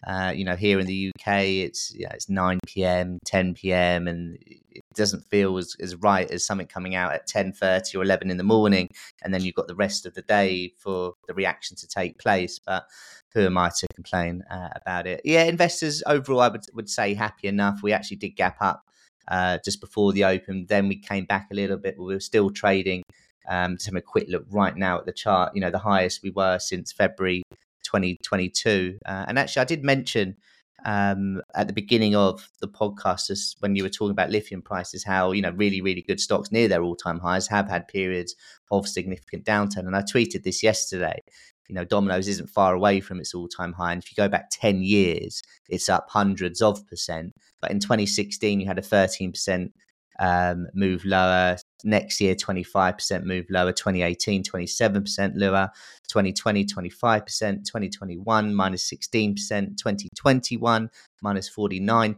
Uh, 0.06 0.32
you 0.36 0.46
know, 0.46 0.56
here 0.56 0.80
in 0.80 0.86
the 0.86 1.10
UK, 1.10 1.46
it's 1.66 1.92
yeah, 1.96 2.10
it's 2.14 2.30
nine 2.30 2.60
p.m., 2.68 3.18
ten 3.26 3.56
p.m., 3.56 4.08
and 4.08 4.38
it 4.70 4.84
doesn't 4.94 5.24
feel 5.26 5.58
as, 5.58 5.76
as 5.80 5.96
right 5.96 6.30
as 6.30 6.46
something 6.46 6.68
coming 6.68 6.94
out 6.94 7.12
at 7.12 7.26
ten 7.26 7.52
thirty 7.52 7.98
or 7.98 8.04
eleven 8.04 8.30
in 8.30 8.38
the 8.38 8.44
morning, 8.44 8.88
and 9.24 9.34
then 9.34 9.42
you've 9.42 9.56
got 9.56 9.68
the 9.68 9.74
rest 9.74 10.06
of 10.06 10.14
the 10.14 10.22
day 10.22 10.72
for 10.78 11.14
the 11.28 11.34
reaction 11.34 11.76
to 11.78 11.88
take 11.88 12.20
place. 12.20 12.60
But 12.60 12.86
who 13.34 13.48
am 13.48 13.58
I 13.58 13.70
to 13.70 13.88
complain 13.96 14.44
uh, 14.52 14.70
about 14.76 15.08
it? 15.08 15.22
Yeah, 15.26 15.46
investors 15.46 16.04
overall, 16.06 16.42
I 16.42 16.50
would 16.50 16.66
would 16.74 16.90
say 16.90 17.16
happy 17.16 17.48
enough. 17.48 17.82
We 17.82 17.92
actually 17.92 18.18
did 18.18 18.36
gap 18.36 18.58
up 18.62 18.84
uh, 19.28 19.58
just 19.64 19.82
before 19.82 20.14
the 20.14 20.26
open, 20.26 20.66
then 20.68 20.88
we 20.88 20.98
came 20.98 21.26
back 21.26 21.48
a 21.52 21.56
little 21.56 21.78
bit. 21.78 21.96
But 21.98 22.06
we 22.06 22.14
were 22.14 22.20
still 22.20 22.50
trading 22.50 23.04
um, 23.48 23.78
to 23.78 23.86
have 23.86 23.96
a 23.96 24.02
quick 24.02 24.28
look 24.30 24.46
right 24.50 24.76
now 24.76 24.98
at 25.00 25.06
the 25.06 25.14
chart, 25.14 25.56
you 25.56 25.62
know, 25.62 25.72
the 25.72 25.80
highest 25.80 26.24
we 26.24 26.32
were 26.32 26.60
since 26.60 26.92
February 26.92 27.44
2022. 27.84 29.00
Uh, 29.06 29.26
and 29.28 29.40
actually, 29.40 29.62
I 29.62 29.66
did 29.66 29.84
mention 29.84 30.38
um, 30.86 31.42
at 31.56 31.68
the 31.68 31.74
beginning 31.74 32.16
of 32.16 32.50
the 32.62 32.68
podcast, 32.68 33.30
as 33.32 33.56
when 33.60 33.76
you 33.76 33.84
were 33.84 33.90
talking 33.90 34.12
about 34.12 34.30
lithium 34.30 34.62
prices, 34.62 35.04
how 35.04 35.32
you 35.32 35.42
know 35.42 35.52
really, 35.52 35.82
really 35.82 36.04
good 36.04 36.20
stocks 36.20 36.52
near 36.52 36.68
their 36.68 36.84
all-time 36.84 37.20
highs 37.20 37.48
have 37.48 37.68
had 37.68 37.88
periods 37.88 38.36
of 38.72 38.88
significant 38.88 39.46
downturn. 39.46 39.88
And 39.88 39.96
I 39.96 40.02
tweeted 40.02 40.44
this 40.44 40.62
yesterday. 40.62 41.22
You 41.68 41.74
know, 41.74 41.86
Domino's 41.86 42.28
isn't 42.28 42.52
far 42.52 42.76
away 42.76 43.00
from 43.00 43.20
its 43.20 43.34
all-time 43.34 43.74
high, 43.74 43.94
and 43.94 44.04
if 44.04 44.12
you 44.12 44.16
go 44.16 44.30
back 44.30 44.50
ten 44.52 44.84
years, 44.84 45.42
it's 45.68 45.90
up 45.90 46.08
hundreds 46.10 46.62
of 46.62 46.86
percent. 46.88 47.34
But 47.62 47.72
in 47.72 47.80
2016, 47.80 48.60
you 48.60 48.68
had 48.68 48.78
a 48.78 48.84
13 48.84 49.32
percent 49.32 49.74
um, 50.20 50.68
move 50.74 51.04
lower. 51.06 51.58
Next 51.84 52.20
year, 52.22 52.36
25% 52.36 53.24
move 53.24 53.46
lower. 53.50 53.72
2018, 53.72 54.44
27% 54.44 55.34
lower. 55.36 55.70
2020, 56.08 56.66
25%. 56.66 57.66
2021, 57.66 58.56
minus 58.56 58.90
16%. 58.92 59.36
2021, 59.78 60.90
minus 61.22 61.50
49%. 61.50 62.18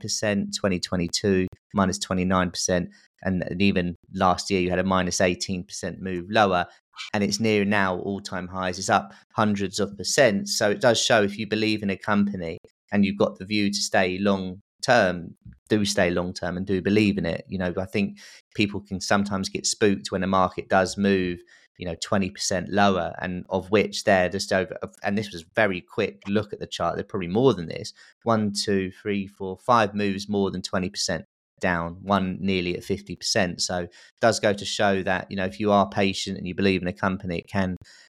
2022, 0.54 1.48
minus 1.74 2.00
29%. 2.00 2.88
And, 3.24 3.44
even 3.60 3.96
last 4.14 4.52
year, 4.52 4.62
you 4.62 4.70
had 4.70 4.80
a 4.80 4.84
minus 4.84 5.18
18% 5.18 6.00
move 6.00 6.26
lower. 6.30 6.68
And 7.14 7.24
it's 7.24 7.40
near 7.40 7.66
now 7.66 8.00
all 8.00 8.20
time 8.20 8.48
highs. 8.48 8.80
It's 8.80 8.90
up 8.90 9.14
hundreds 9.34 9.80
of 9.80 9.96
percent. 9.98 10.50
So 10.50 10.72
it 10.72 10.82
does 10.82 11.00
show 11.02 11.24
if 11.24 11.38
you 11.38 11.48
believe 11.48 11.84
in 11.84 11.90
a 11.90 11.98
company 11.98 12.58
and 12.92 13.06
you've 13.06 13.18
got 13.18 13.38
the 13.38 13.46
view 13.46 13.70
to 13.70 13.78
stay 13.78 14.18
long 14.18 14.62
term 14.88 15.36
do 15.70 15.84
stay 15.84 16.10
long 16.10 16.34
term 16.34 16.56
and 16.56 16.66
do 16.66 16.82
believe 16.82 17.18
in 17.18 17.26
it 17.26 17.46
you 17.50 17.58
know 17.58 17.74
i 17.78 17.86
think 17.86 18.18
people 18.56 18.80
can 18.80 19.02
sometimes 19.02 19.50
get 19.50 19.66
spooked 19.66 20.12
when 20.12 20.22
the 20.22 20.28
market 20.28 20.70
does 20.70 20.98
move 20.98 21.40
you 21.78 21.86
know 21.86 21.96
20% 21.96 22.68
lower 22.70 23.14
and 23.22 23.46
of 23.50 23.70
which 23.70 24.04
they're 24.04 24.30
just 24.30 24.52
over 24.52 24.78
and 25.04 25.18
this 25.18 25.32
was 25.32 25.46
very 25.56 25.82
quick 25.82 26.22
look 26.28 26.54
at 26.54 26.60
the 26.60 26.68
chart 26.68 26.96
they're 26.96 27.04
probably 27.04 27.28
more 27.28 27.54
than 27.54 27.68
this 27.68 27.94
one 28.24 28.52
two 28.52 28.92
three 29.02 29.28
four 29.28 29.58
five 29.60 29.94
moves 29.94 30.28
more 30.28 30.50
than 30.50 30.62
20% 30.62 31.24
down 31.60 31.98
one 32.02 32.38
nearly 32.40 32.76
at 32.76 32.84
50% 32.84 33.62
so 33.62 33.88
does 34.22 34.40
go 34.40 34.54
to 34.54 34.66
show 34.66 35.04
that 35.04 35.30
you 35.30 35.38
know 35.38 35.46
if 35.46 35.60
you 35.60 35.72
are 35.72 35.90
patient 35.90 36.38
and 36.38 36.48
you 36.48 36.56
believe 36.56 36.82
in 36.82 36.88
a 36.88 36.94
company 36.94 37.40
it 37.40 37.48
can 37.48 37.76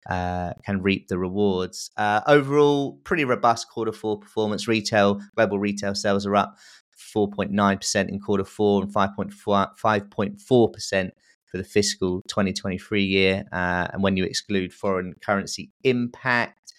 uh, 0.09 0.55
can 0.65 0.83
reap 0.83 1.09
the 1.09 1.19
rewards. 1.19 1.91
Uh, 1.97 2.21
overall, 2.27 2.95
pretty 3.05 3.25
robust 3.25 3.69
quarter 3.69 3.93
four 3.93 4.19
performance. 4.19 4.67
Retail, 4.67 5.21
global 5.37 5.59
retail 5.59 5.95
sales 5.95 6.27
are 6.27 6.37
up 6.37 6.57
4.9% 6.99 8.09
in 8.09 8.21
quarter 8.21 8.45
four 8.45 8.83
and 8.83 8.93
5.4% 8.93 11.11
for 11.47 11.57
the 11.57 11.65
fiscal 11.65 12.23
2023 12.29 13.03
year. 13.03 13.45
Uh, 13.53 13.89
and 13.93 14.03
when 14.03 14.17
you 14.17 14.25
exclude 14.25 14.73
foreign 14.73 15.15
currency 15.21 15.71
impact, 15.85 16.75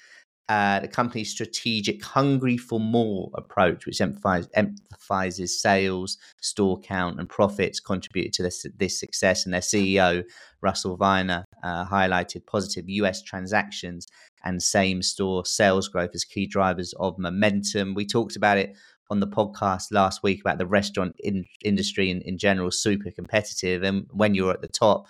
uh, 0.50 0.80
the 0.80 0.88
company's 0.88 1.30
strategic 1.30 2.04
hungry 2.04 2.58
for 2.58 2.80
more 2.80 3.30
approach, 3.36 3.86
which 3.86 4.02
emphasize, 4.02 4.48
emphasizes 4.56 5.62
sales, 5.62 6.18
store 6.42 6.80
count, 6.80 7.20
and 7.20 7.30
profits, 7.30 7.80
contributed 7.80 8.34
to 8.34 8.42
this, 8.42 8.66
this 8.78 9.00
success. 9.00 9.46
And 9.46 9.54
their 9.54 9.62
CEO, 9.62 10.24
Russell 10.62 10.98
Weiner, 10.98 11.46
uh, 11.64 11.86
highlighted 11.86 12.48
positive 12.48 12.90
US 12.90 13.22
transactions 13.22 14.08
and 14.44 14.64
same 14.64 15.04
store 15.04 15.46
sales 15.46 15.88
growth 15.88 16.12
as 16.16 16.26
key 16.26 16.48
drivers 16.48 16.94
of 17.00 17.20
momentum. 17.20 17.94
We 17.94 18.08
talked 18.08 18.36
about 18.36 18.58
it 18.58 18.76
on 19.12 19.20
the 19.20 19.28
podcast 19.28 19.92
last 19.92 20.24
week 20.24 20.42
about 20.42 20.58
the 20.58 20.66
restaurant 20.66 21.16
in, 21.20 21.46
industry 21.64 22.10
in, 22.10 22.22
in 22.22 22.40
general, 22.40 22.72
super 22.72 23.12
competitive. 23.12 23.84
And 23.84 24.08
when 24.12 24.34
you're 24.34 24.54
at 24.54 24.62
the 24.62 24.68
top 24.68 25.06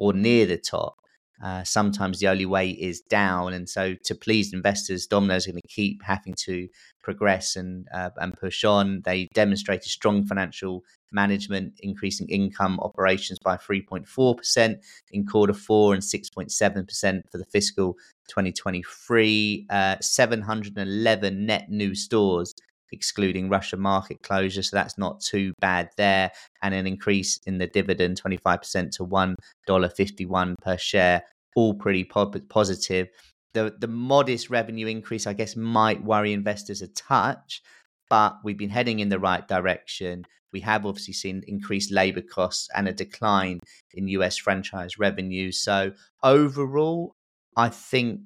or 0.00 0.12
near 0.12 0.46
the 0.46 0.58
top, 0.58 0.96
uh, 1.42 1.64
sometimes 1.64 2.18
the 2.18 2.28
only 2.28 2.46
way 2.46 2.70
is 2.70 3.00
down. 3.00 3.52
And 3.52 3.68
so, 3.68 3.94
to 4.04 4.14
please 4.14 4.52
investors, 4.52 5.06
Domino's 5.06 5.46
are 5.46 5.52
going 5.52 5.62
to 5.62 5.68
keep 5.68 6.02
having 6.02 6.34
to 6.44 6.68
progress 7.02 7.56
and 7.56 7.86
uh, 7.94 8.10
and 8.16 8.36
push 8.38 8.64
on. 8.64 9.02
They 9.04 9.28
demonstrated 9.34 9.88
strong 9.88 10.26
financial 10.26 10.84
management, 11.12 11.74
increasing 11.80 12.28
income 12.28 12.78
operations 12.80 13.38
by 13.38 13.56
3.4% 13.56 14.76
in 15.10 15.26
quarter 15.26 15.52
four 15.52 15.94
and 15.94 16.02
6.7% 16.02 17.22
for 17.30 17.38
the 17.38 17.44
fiscal 17.46 17.94
2023. 18.28 19.66
Uh, 19.70 19.96
711 20.00 21.46
net 21.46 21.68
new 21.68 21.94
stores 21.94 22.54
excluding 22.92 23.48
Russia 23.48 23.76
market 23.76 24.22
closure. 24.22 24.62
So 24.62 24.76
that's 24.76 24.98
not 24.98 25.20
too 25.20 25.52
bad 25.60 25.90
there. 25.96 26.30
And 26.62 26.74
an 26.74 26.86
increase 26.86 27.38
in 27.46 27.58
the 27.58 27.66
dividend 27.66 28.20
25% 28.22 28.92
to 28.92 29.06
$1.51 29.06 30.54
per 30.60 30.76
share. 30.76 31.22
All 31.56 31.74
pretty 31.74 32.04
po- 32.04 32.32
positive. 32.48 33.08
The, 33.54 33.74
the 33.78 33.88
modest 33.88 34.50
revenue 34.50 34.86
increase, 34.86 35.26
I 35.26 35.32
guess, 35.32 35.56
might 35.56 36.04
worry 36.04 36.32
investors 36.32 36.82
a 36.82 36.88
touch, 36.88 37.62
but 38.08 38.36
we've 38.44 38.58
been 38.58 38.70
heading 38.70 39.00
in 39.00 39.08
the 39.08 39.18
right 39.18 39.46
direction. 39.46 40.24
We 40.52 40.60
have 40.60 40.86
obviously 40.86 41.14
seen 41.14 41.42
increased 41.46 41.92
labor 41.92 42.22
costs 42.22 42.68
and 42.74 42.88
a 42.88 42.92
decline 42.92 43.60
in 43.92 44.08
US 44.08 44.36
franchise 44.36 44.98
revenue. 44.98 45.50
So, 45.50 45.92
overall, 46.22 47.14
I 47.56 47.68
think 47.68 48.20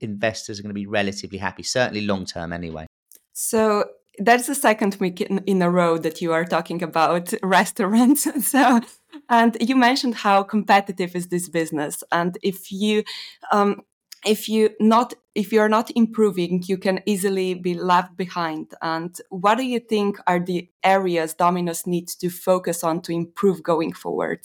investors 0.00 0.58
are 0.58 0.62
going 0.62 0.70
to 0.70 0.74
be 0.74 0.86
relatively 0.86 1.38
happy, 1.38 1.62
certainly 1.62 2.02
long 2.02 2.24
term 2.24 2.52
anyway. 2.52 2.86
So, 3.32 3.84
that's 4.18 4.46
the 4.46 4.54
second 4.54 4.96
week 5.00 5.20
in, 5.20 5.38
in 5.46 5.62
a 5.62 5.70
row 5.70 5.98
that 5.98 6.20
you 6.20 6.32
are 6.32 6.44
talking 6.44 6.82
about 6.82 7.32
restaurants. 7.42 8.26
so, 8.46 8.80
and 9.28 9.56
you 9.60 9.76
mentioned 9.76 10.16
how 10.16 10.42
competitive 10.42 11.14
is 11.14 11.28
this 11.28 11.48
business, 11.48 12.02
and 12.12 12.38
if 12.42 12.70
you, 12.72 13.04
um, 13.52 13.82
if 14.26 14.48
you 14.48 14.70
not 14.80 15.14
if 15.34 15.52
you're 15.52 15.68
not 15.68 15.90
improving, 15.94 16.64
you 16.66 16.76
can 16.76 17.00
easily 17.06 17.54
be 17.54 17.74
left 17.74 18.16
behind. 18.16 18.74
And 18.82 19.16
what 19.30 19.56
do 19.56 19.64
you 19.64 19.78
think 19.78 20.18
are 20.26 20.40
the 20.40 20.68
areas 20.82 21.34
Domino's 21.34 21.86
needs 21.86 22.16
to 22.16 22.28
focus 22.28 22.82
on 22.82 23.02
to 23.02 23.12
improve 23.12 23.62
going 23.62 23.92
forward? 23.92 24.40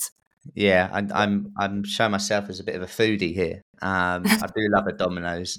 Yeah, 0.54 0.90
I, 0.92 1.24
I'm 1.24 1.54
I'm 1.58 1.84
showing 1.84 2.12
myself 2.12 2.50
as 2.50 2.60
a 2.60 2.64
bit 2.64 2.76
of 2.76 2.82
a 2.84 2.86
foodie 2.86 3.34
here. 3.34 3.62
Um, 3.82 4.24
I 4.26 4.48
do 4.56 4.68
love 4.70 4.88
a 4.88 4.94
Domino's. 4.94 5.58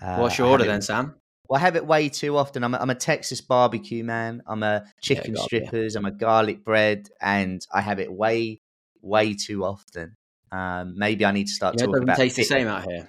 Uh, 0.00 0.16
What's 0.18 0.36
your 0.36 0.48
order 0.48 0.64
then, 0.64 0.82
Sam? 0.82 1.14
Well, 1.48 1.58
I 1.58 1.60
have 1.60 1.76
it 1.76 1.86
way 1.86 2.08
too 2.08 2.36
often. 2.36 2.64
I'm 2.64 2.74
a, 2.74 2.78
I'm 2.78 2.90
a 2.90 2.94
Texas 2.94 3.40
barbecue 3.40 4.04
man. 4.04 4.42
I'm 4.46 4.62
a 4.62 4.84
chicken 5.00 5.34
yeah, 5.36 5.42
strippers. 5.42 5.96
I'm 5.96 6.04
a 6.04 6.10
garlic 6.10 6.64
bread, 6.64 7.08
and 7.20 7.64
I 7.72 7.80
have 7.80 8.00
it 8.00 8.12
way, 8.12 8.60
way 9.02 9.34
too 9.34 9.64
often. 9.64 10.14
Um, 10.52 10.94
maybe 10.96 11.24
I 11.24 11.32
need 11.32 11.46
to 11.46 11.52
start 11.52 11.76
yeah, 11.78 11.86
talking 11.86 12.02
about. 12.02 12.18
it 12.18 12.22
doesn't 12.22 12.24
taste 12.24 12.36
the 12.36 12.44
same 12.44 12.66
out 12.66 12.90
here. 12.90 13.08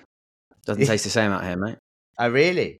Doesn't 0.66 0.86
taste 0.86 1.04
the 1.04 1.10
same 1.10 1.32
out 1.32 1.44
here, 1.44 1.58
mate. 1.58 1.78
Oh, 2.20 2.30
really? 2.32 2.80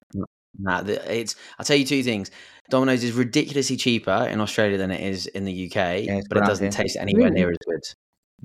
Nah, 0.58 0.82
it's. 0.84 1.36
I'll 1.60 1.64
tell 1.64 1.76
you 1.76 1.84
two 1.84 2.02
things. 2.02 2.32
Domino's 2.70 3.04
is 3.04 3.12
ridiculously 3.12 3.76
cheaper 3.76 4.26
in 4.28 4.40
Australia 4.40 4.76
than 4.76 4.90
it 4.90 5.00
is 5.00 5.28
in 5.28 5.44
the 5.44 5.66
UK, 5.66 6.02
yeah, 6.02 6.20
but 6.28 6.38
it 6.38 6.44
doesn't 6.44 6.70
taste 6.70 6.96
anywhere 6.96 7.28
really? 7.28 7.34
near 7.36 7.50
as 7.50 7.56
good. 7.64 7.80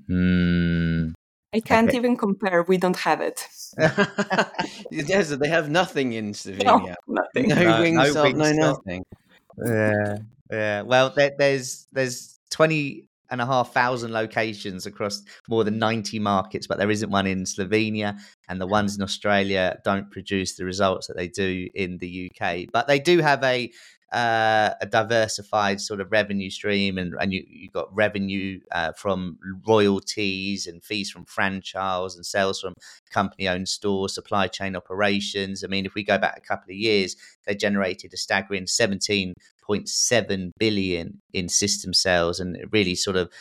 Mm. 0.07 1.13
I 1.53 1.59
can't 1.59 1.89
okay. 1.89 1.97
even 1.97 2.17
compare. 2.17 2.63
We 2.63 2.77
don't 2.77 2.97
have 2.97 3.21
it. 3.21 3.47
yes, 4.91 5.29
they 5.29 5.47
have 5.47 5.69
nothing 5.69 6.13
in 6.13 6.33
Slovenia. 6.33 6.63
No, 6.65 6.95
nothing. 7.07 7.49
No, 7.49 7.55
no 7.55 7.81
wing 7.81 7.95
no, 7.95 8.31
no 8.31 8.51
nothing. 8.51 9.05
Yeah, 9.63 10.17
yeah. 10.51 10.81
Well, 10.81 11.11
there, 11.15 11.33
there's 11.37 11.87
there's 11.91 12.39
twenty 12.49 13.07
and 13.29 13.41
a 13.41 13.45
half 13.45 13.73
thousand 13.73 14.13
locations 14.13 14.85
across 14.85 15.23
more 15.49 15.63
than 15.63 15.79
90 15.79 16.19
markets, 16.19 16.67
but 16.67 16.77
there 16.77 16.91
isn't 16.91 17.09
one 17.09 17.25
in 17.25 17.45
Slovenia, 17.45 18.19
and 18.47 18.61
the 18.61 18.67
ones 18.67 18.95
in 18.95 19.01
Australia 19.01 19.79
don't 19.83 20.11
produce 20.11 20.55
the 20.55 20.65
results 20.65 21.07
that 21.07 21.17
they 21.17 21.29
do 21.29 21.67
in 21.73 21.97
the 21.97 22.29
UK. 22.29 22.67
But 22.71 22.87
they 22.87 22.99
do 22.99 23.19
have 23.19 23.43
a 23.43 23.71
uh, 24.13 24.75
a 24.79 24.85
diversified 24.85 25.81
sort 25.81 25.99
of 25.99 26.11
revenue 26.11 26.49
stream, 26.51 26.99
and, 26.99 27.15
and 27.19 27.33
you 27.33 27.43
you 27.47 27.69
got 27.71 27.93
revenue 27.93 28.59
uh, 28.71 28.91
from 28.93 29.39
royalties 29.67 30.67
and 30.67 30.83
fees 30.83 31.09
from 31.09 31.25
franchise 31.25 32.15
and 32.15 32.25
sales 32.25 32.61
from 32.61 32.75
company 33.09 33.47
owned 33.47 33.67
stores, 33.67 34.13
supply 34.13 34.47
chain 34.47 34.75
operations. 34.75 35.63
I 35.63 35.67
mean, 35.67 35.85
if 35.85 35.95
we 35.95 36.03
go 36.03 36.19
back 36.19 36.37
a 36.37 36.41
couple 36.41 36.71
of 36.71 36.77
years, 36.77 37.15
they 37.47 37.55
generated 37.55 38.13
a 38.13 38.17
staggering 38.17 38.65
17.7 38.65 40.51
billion 40.59 41.21
in 41.33 41.49
system 41.49 41.93
sales, 41.93 42.39
and 42.39 42.57
really 42.71 42.95
sort 42.95 43.17
of 43.17 43.31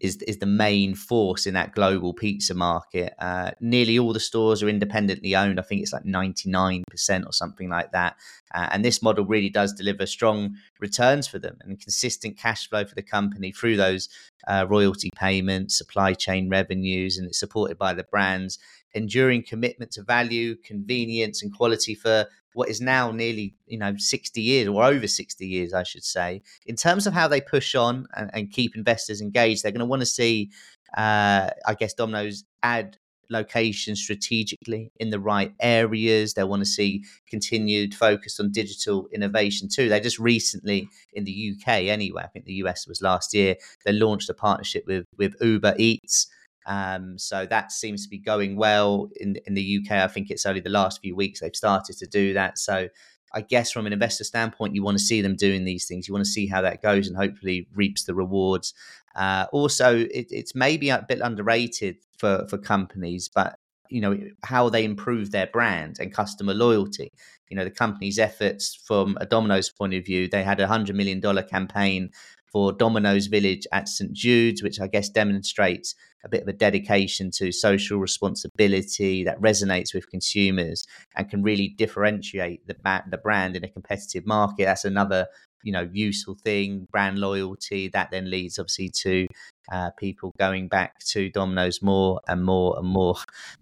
is 0.00 0.16
is 0.22 0.38
the 0.38 0.46
main 0.46 0.94
force 0.94 1.46
in 1.46 1.54
that 1.54 1.74
global 1.74 2.12
pizza 2.12 2.54
market. 2.54 3.14
Uh, 3.18 3.50
nearly 3.60 3.98
all 3.98 4.12
the 4.12 4.20
stores 4.20 4.62
are 4.62 4.68
independently 4.68 5.34
owned. 5.34 5.58
I 5.58 5.62
think 5.62 5.82
it's 5.82 5.92
like 5.92 6.04
ninety 6.04 6.48
nine 6.50 6.84
percent 6.90 7.24
or 7.26 7.32
something 7.32 7.68
like 7.68 7.92
that. 7.92 8.16
Uh, 8.54 8.68
and 8.70 8.84
this 8.84 9.02
model 9.02 9.26
really 9.26 9.50
does 9.50 9.72
deliver 9.72 10.06
strong 10.06 10.56
returns 10.80 11.26
for 11.26 11.38
them 11.38 11.58
and 11.60 11.80
consistent 11.80 12.38
cash 12.38 12.68
flow 12.68 12.84
for 12.84 12.94
the 12.94 13.02
company 13.02 13.52
through 13.52 13.76
those 13.76 14.08
uh, 14.46 14.66
royalty 14.68 15.10
payments, 15.14 15.76
supply 15.76 16.14
chain 16.14 16.48
revenues, 16.48 17.18
and 17.18 17.26
it's 17.26 17.38
supported 17.38 17.76
by 17.76 17.92
the 17.92 18.04
brands. 18.04 18.58
Enduring 18.98 19.42
commitment 19.42 19.92
to 19.92 20.02
value, 20.02 20.56
convenience, 20.56 21.42
and 21.42 21.54
quality 21.54 21.94
for 21.94 22.26
what 22.54 22.68
is 22.68 22.80
now 22.80 23.12
nearly 23.12 23.54
you 23.66 23.78
know 23.78 23.94
60 23.96 24.40
years 24.40 24.66
or 24.66 24.82
over 24.82 25.06
60 25.06 25.46
years 25.46 25.72
i 25.72 25.84
should 25.84 26.04
say. 26.04 26.42
In 26.66 26.74
terms 26.74 27.06
of 27.06 27.12
how 27.12 27.28
they 27.28 27.40
push 27.40 27.74
on 27.74 28.06
and, 28.16 28.30
and 28.34 28.50
keep 28.50 28.74
investors 28.74 29.20
engaged 29.20 29.62
they're 29.62 29.72
going 29.72 29.78
to 29.80 29.86
want 29.86 30.02
to 30.02 30.06
see 30.06 30.50
uh, 30.96 31.50
i 31.66 31.74
guess 31.78 31.94
domino's 31.94 32.44
add 32.62 32.96
locations 33.30 34.00
strategically 34.00 34.90
in 34.96 35.10
the 35.10 35.20
right 35.20 35.52
areas. 35.60 36.32
They 36.32 36.44
want 36.44 36.62
to 36.62 36.66
see 36.66 37.04
continued 37.28 37.94
focus 37.94 38.40
on 38.40 38.52
digital 38.52 39.06
innovation 39.12 39.68
too. 39.68 39.88
They 39.88 40.00
just 40.00 40.18
recently 40.18 40.88
in 41.12 41.24
the 41.24 41.52
uk 41.52 41.68
anyway 41.68 42.22
i 42.22 42.26
think 42.26 42.44
the 42.44 42.54
us 42.54 42.86
was 42.86 43.02
last 43.02 43.34
year 43.34 43.56
they 43.84 43.92
launched 43.92 44.30
a 44.30 44.34
partnership 44.34 44.84
with 44.86 45.04
with 45.16 45.34
uber 45.40 45.74
eats 45.78 46.28
um, 46.68 47.16
so 47.16 47.46
that 47.46 47.72
seems 47.72 48.04
to 48.04 48.10
be 48.10 48.18
going 48.18 48.56
well 48.56 49.08
in 49.16 49.36
in 49.46 49.54
the 49.54 49.80
UK. 49.80 49.92
I 49.92 50.06
think 50.06 50.30
it's 50.30 50.44
only 50.44 50.60
the 50.60 50.68
last 50.68 51.00
few 51.00 51.16
weeks 51.16 51.40
they've 51.40 51.56
started 51.56 51.96
to 51.96 52.06
do 52.06 52.34
that. 52.34 52.58
So 52.58 52.88
I 53.32 53.40
guess 53.40 53.72
from 53.72 53.86
an 53.86 53.92
investor 53.94 54.24
standpoint, 54.24 54.74
you 54.74 54.82
want 54.82 54.98
to 54.98 55.04
see 55.04 55.22
them 55.22 55.34
doing 55.34 55.64
these 55.64 55.86
things. 55.86 56.06
You 56.06 56.14
want 56.14 56.26
to 56.26 56.30
see 56.30 56.46
how 56.46 56.60
that 56.62 56.82
goes 56.82 57.08
and 57.08 57.16
hopefully 57.16 57.68
reaps 57.74 58.04
the 58.04 58.14
rewards. 58.14 58.74
Uh, 59.16 59.46
also, 59.50 59.96
it, 59.98 60.26
it's 60.30 60.54
maybe 60.54 60.90
a 60.90 61.04
bit 61.08 61.20
underrated 61.20 61.96
for 62.18 62.46
for 62.50 62.58
companies, 62.58 63.30
but 63.34 63.58
you 63.88 64.02
know 64.02 64.18
how 64.44 64.68
they 64.68 64.84
improve 64.84 65.30
their 65.30 65.46
brand 65.46 65.96
and 65.98 66.12
customer 66.12 66.52
loyalty. 66.52 67.10
You 67.48 67.56
know 67.56 67.64
the 67.64 67.70
company's 67.70 68.18
efforts 68.18 68.74
from 68.86 69.16
a 69.22 69.24
Domino's 69.24 69.70
point 69.70 69.94
of 69.94 70.04
view. 70.04 70.28
They 70.28 70.42
had 70.42 70.60
a 70.60 70.66
hundred 70.66 70.96
million 70.96 71.20
dollar 71.20 71.42
campaign 71.42 72.10
for 72.52 72.72
Domino's 72.72 73.26
Village 73.26 73.66
at 73.72 73.88
St 73.88 74.12
Jude's, 74.12 74.62
which 74.62 74.80
I 74.80 74.86
guess 74.86 75.08
demonstrates 75.08 75.94
a 76.24 76.28
bit 76.28 76.42
of 76.42 76.48
a 76.48 76.52
dedication 76.52 77.30
to 77.30 77.52
social 77.52 77.98
responsibility 77.98 79.24
that 79.24 79.40
resonates 79.40 79.94
with 79.94 80.10
consumers 80.10 80.86
and 81.16 81.30
can 81.30 81.42
really 81.42 81.68
differentiate 81.68 82.66
the, 82.66 82.76
the 83.10 83.18
brand 83.18 83.56
in 83.56 83.64
a 83.64 83.68
competitive 83.68 84.26
market. 84.26 84.64
That's 84.64 84.84
another 84.84 85.26
you 85.62 85.72
know 85.72 85.88
useful 85.92 86.36
thing 86.44 86.86
brand 86.90 87.18
loyalty 87.18 87.88
that 87.88 88.10
then 88.10 88.30
leads 88.30 88.58
obviously 88.58 88.88
to 88.88 89.26
uh, 89.72 89.90
people 89.98 90.32
going 90.38 90.68
back 90.68 90.98
to 91.00 91.30
domino's 91.30 91.82
more 91.82 92.20
and 92.28 92.44
more 92.44 92.78
and 92.78 92.86
more 92.86 93.16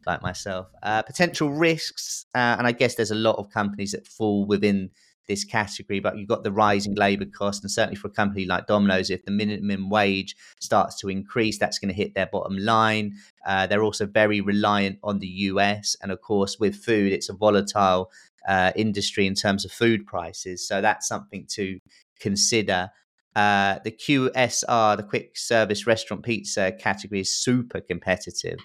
like 0.06 0.22
myself 0.22 0.66
uh, 0.82 1.02
potential 1.02 1.50
risks 1.50 2.26
uh, 2.34 2.56
and 2.58 2.66
i 2.66 2.72
guess 2.72 2.96
there's 2.96 3.10
a 3.10 3.14
lot 3.14 3.36
of 3.36 3.50
companies 3.50 3.92
that 3.92 4.06
fall 4.06 4.44
within 4.44 4.90
this 5.26 5.44
category, 5.44 6.00
but 6.00 6.16
you've 6.16 6.28
got 6.28 6.42
the 6.42 6.52
rising 6.52 6.94
labour 6.94 7.24
cost, 7.24 7.62
and 7.62 7.70
certainly 7.70 7.96
for 7.96 8.08
a 8.08 8.10
company 8.10 8.44
like 8.44 8.66
Domino's, 8.66 9.10
if 9.10 9.24
the 9.24 9.30
minimum 9.30 9.90
wage 9.90 10.36
starts 10.60 10.96
to 11.00 11.08
increase, 11.08 11.58
that's 11.58 11.78
going 11.78 11.88
to 11.88 11.94
hit 11.94 12.14
their 12.14 12.26
bottom 12.26 12.56
line. 12.58 13.14
Uh, 13.46 13.66
they're 13.66 13.82
also 13.82 14.06
very 14.06 14.40
reliant 14.40 14.98
on 15.02 15.18
the 15.18 15.26
US. 15.26 15.96
And 16.02 16.12
of 16.12 16.20
course, 16.20 16.58
with 16.58 16.76
food, 16.76 17.12
it's 17.12 17.28
a 17.28 17.34
volatile 17.34 18.10
uh, 18.46 18.72
industry 18.76 19.26
in 19.26 19.34
terms 19.34 19.64
of 19.64 19.72
food 19.72 20.06
prices. 20.06 20.66
So 20.66 20.80
that's 20.80 21.08
something 21.08 21.46
to 21.50 21.80
consider. 22.20 22.90
Uh, 23.34 23.78
the 23.84 23.90
QSR, 23.90 24.96
the 24.96 25.02
quick 25.02 25.36
service 25.36 25.86
restaurant 25.86 26.24
pizza 26.24 26.72
category, 26.72 27.20
is 27.20 27.36
super 27.36 27.80
competitive. 27.80 28.58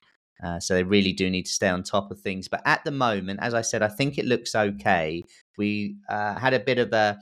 Uh, 0.43 0.59
so 0.59 0.73
they 0.73 0.83
really 0.83 1.13
do 1.13 1.29
need 1.29 1.45
to 1.45 1.51
stay 1.51 1.69
on 1.69 1.83
top 1.83 2.09
of 2.09 2.19
things. 2.19 2.47
But 2.47 2.61
at 2.65 2.83
the 2.83 2.91
moment, 2.91 3.39
as 3.43 3.53
I 3.53 3.61
said, 3.61 3.83
I 3.83 3.87
think 3.87 4.17
it 4.17 4.25
looks 4.25 4.55
okay. 4.55 5.23
We 5.57 5.97
uh, 6.09 6.35
had 6.35 6.53
a 6.53 6.59
bit 6.59 6.77
of 6.77 6.93
a, 6.93 7.19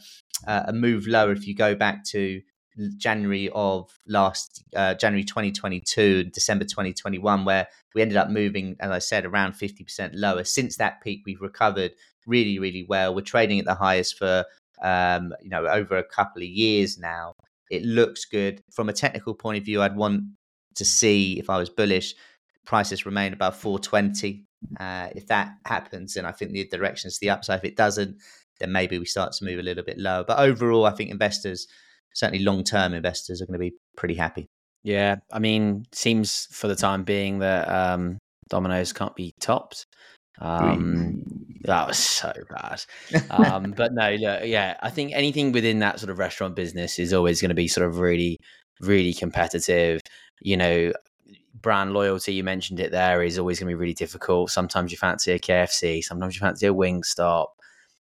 uh, 0.47 0.63
a 0.67 0.73
move 0.73 1.07
lower 1.07 1.31
if 1.31 1.47
you 1.47 1.55
go 1.55 1.75
back 1.75 2.03
to 2.05 2.41
January 2.97 3.49
of 3.53 3.89
last 4.07 4.63
uh, 4.75 4.93
January 4.93 5.23
2022, 5.23 6.25
December 6.25 6.65
2021, 6.65 7.45
where 7.45 7.67
we 7.93 8.01
ended 8.01 8.17
up 8.17 8.29
moving, 8.29 8.75
as 8.79 8.91
I 8.91 8.99
said, 8.99 9.25
around 9.25 9.53
50% 9.53 10.11
lower. 10.13 10.43
Since 10.43 10.77
that 10.77 11.01
peak, 11.01 11.23
we've 11.25 11.41
recovered 11.41 11.91
really, 12.25 12.59
really 12.59 12.85
well. 12.87 13.13
We're 13.13 13.21
trading 13.21 13.59
at 13.59 13.65
the 13.65 13.75
highest 13.75 14.17
for 14.17 14.45
um, 14.81 15.33
you 15.41 15.49
know 15.49 15.67
over 15.67 15.97
a 15.97 16.03
couple 16.03 16.41
of 16.41 16.47
years 16.47 16.97
now. 16.97 17.33
It 17.69 17.83
looks 17.83 18.25
good 18.25 18.63
from 18.71 18.89
a 18.89 18.93
technical 18.93 19.33
point 19.33 19.57
of 19.57 19.65
view. 19.65 19.81
I'd 19.81 19.95
want 19.95 20.23
to 20.75 20.85
see 20.85 21.37
if 21.39 21.49
I 21.49 21.57
was 21.57 21.69
bullish 21.69 22.15
prices 22.65 23.05
remain 23.05 23.33
above 23.33 23.55
420. 23.55 24.45
Uh, 24.79 25.09
if 25.15 25.27
that 25.27 25.53
happens, 25.65 26.13
then 26.13 26.25
I 26.25 26.31
think 26.31 26.51
the 26.51 26.65
direction 26.67 27.07
is 27.07 27.19
the 27.19 27.29
upside. 27.29 27.59
If 27.59 27.65
it 27.65 27.77
doesn't, 27.77 28.17
then 28.59 28.71
maybe 28.71 28.99
we 28.99 29.05
start 29.05 29.31
to 29.33 29.45
move 29.45 29.59
a 29.59 29.63
little 29.63 29.83
bit 29.83 29.97
lower. 29.97 30.23
But 30.23 30.39
overall, 30.39 30.85
I 30.85 30.91
think 30.91 31.11
investors, 31.11 31.67
certainly 32.13 32.43
long 32.43 32.63
term 32.63 32.93
investors, 32.93 33.41
are 33.41 33.45
going 33.45 33.53
to 33.53 33.59
be 33.59 33.75
pretty 33.95 34.15
happy. 34.15 34.47
Yeah, 34.83 35.17
I 35.31 35.39
mean, 35.39 35.85
seems 35.91 36.47
for 36.51 36.67
the 36.67 36.75
time 36.75 37.03
being 37.03 37.39
that 37.39 37.69
um, 37.69 38.17
Domino's 38.49 38.93
can't 38.93 39.15
be 39.15 39.33
topped. 39.39 39.85
Um, 40.39 41.23
that 41.63 41.87
was 41.87 41.97
so 41.97 42.33
bad. 42.49 42.83
Um, 43.29 43.71
but 43.75 43.93
no, 43.93 44.11
look, 44.15 44.41
yeah, 44.45 44.77
I 44.81 44.89
think 44.89 45.11
anything 45.13 45.51
within 45.51 45.79
that 45.79 45.99
sort 45.99 46.09
of 46.09 46.19
restaurant 46.19 46.55
business 46.55 46.99
is 46.99 47.13
always 47.13 47.41
going 47.41 47.49
to 47.49 47.55
be 47.55 47.67
sort 47.67 47.87
of 47.87 47.99
really, 47.99 48.37
really 48.79 49.13
competitive. 49.13 50.01
You 50.41 50.57
know, 50.57 50.93
brand 51.61 51.93
loyalty, 51.93 52.33
you 52.33 52.43
mentioned 52.43 52.79
it 52.79 52.91
there, 52.91 53.23
is 53.23 53.39
always 53.39 53.59
going 53.59 53.67
to 53.67 53.75
be 53.75 53.79
really 53.79 53.93
difficult. 53.93 54.51
Sometimes 54.51 54.91
you 54.91 54.97
fancy 54.97 55.31
a 55.31 55.39
KFC, 55.39 56.03
sometimes 56.03 56.35
you 56.35 56.39
fancy 56.39 56.67
a 56.67 56.73
Wingstop. 56.73 57.47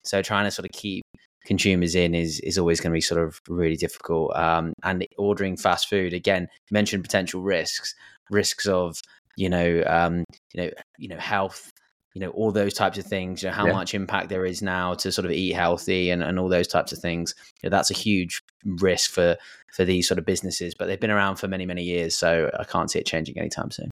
So 0.03 0.21
trying 0.21 0.45
to 0.45 0.51
sort 0.51 0.65
of 0.65 0.71
keep 0.71 1.03
consumers 1.45 1.95
in 1.95 2.15
is 2.15 2.39
is 2.41 2.57
always 2.57 2.81
going 2.81 2.91
to 2.91 2.95
be 2.95 3.01
sort 3.01 3.21
of 3.21 3.39
really 3.47 3.77
difficult. 3.77 4.35
Um, 4.35 4.73
and 4.83 5.07
ordering 5.17 5.57
fast 5.57 5.89
food 5.89 6.13
again, 6.13 6.43
you 6.43 6.73
mentioned 6.73 7.03
potential 7.03 7.41
risks, 7.41 7.95
risks 8.29 8.67
of 8.67 8.99
you 9.37 9.49
know 9.49 9.83
um, 9.87 10.23
you 10.53 10.63
know 10.63 10.69
you 10.97 11.07
know 11.07 11.17
health 11.17 11.71
you 12.15 12.21
know 12.21 12.29
all 12.29 12.51
those 12.51 12.73
types 12.73 12.97
of 12.97 13.05
things 13.05 13.43
you 13.43 13.49
know 13.49 13.53
how 13.53 13.67
yeah. 13.67 13.73
much 13.73 13.93
impact 13.93 14.29
there 14.29 14.45
is 14.45 14.61
now 14.61 14.95
to 14.95 15.11
sort 15.11 15.25
of 15.25 15.31
eat 15.31 15.53
healthy 15.53 16.09
and, 16.09 16.23
and 16.23 16.39
all 16.39 16.49
those 16.49 16.67
types 16.67 16.91
of 16.91 16.97
things 16.97 17.35
you 17.61 17.69
know, 17.69 17.75
that's 17.75 17.91
a 17.91 17.93
huge 17.93 18.41
risk 18.65 19.11
for 19.11 19.37
for 19.73 19.85
these 19.85 20.07
sort 20.07 20.17
of 20.17 20.25
businesses 20.25 20.73
but 20.73 20.87
they've 20.87 20.99
been 20.99 21.11
around 21.11 21.35
for 21.35 21.47
many 21.47 21.65
many 21.65 21.83
years 21.83 22.15
so 22.15 22.49
i 22.57 22.63
can't 22.63 22.89
see 22.89 22.97
it 22.97 23.05
changing 23.05 23.37
anytime 23.37 23.69
soon 23.69 23.91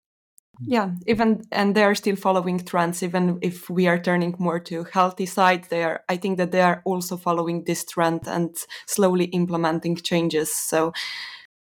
yeah 0.67 0.91
even 1.07 1.41
and 1.53 1.73
they 1.73 1.83
are 1.83 1.95
still 1.95 2.17
following 2.17 2.59
trends 2.59 3.01
even 3.01 3.39
if 3.41 3.69
we 3.69 3.87
are 3.87 3.97
turning 3.97 4.35
more 4.37 4.59
to 4.59 4.83
healthy 4.91 5.25
side 5.25 5.63
they 5.69 5.83
are 5.83 6.03
i 6.09 6.17
think 6.17 6.37
that 6.37 6.51
they 6.51 6.61
are 6.61 6.81
also 6.83 7.15
following 7.15 7.63
this 7.63 7.85
trend 7.85 8.21
and 8.27 8.57
slowly 8.85 9.25
implementing 9.25 9.95
changes 9.95 10.53
so 10.53 10.91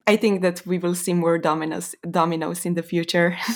i 0.08 0.16
think 0.16 0.42
that 0.42 0.66
we 0.66 0.78
will 0.78 0.96
see 0.96 1.14
more 1.14 1.38
Domino's 1.38 1.96
Domino's 2.10 2.66
in 2.66 2.74
the 2.74 2.84
future 2.84 3.38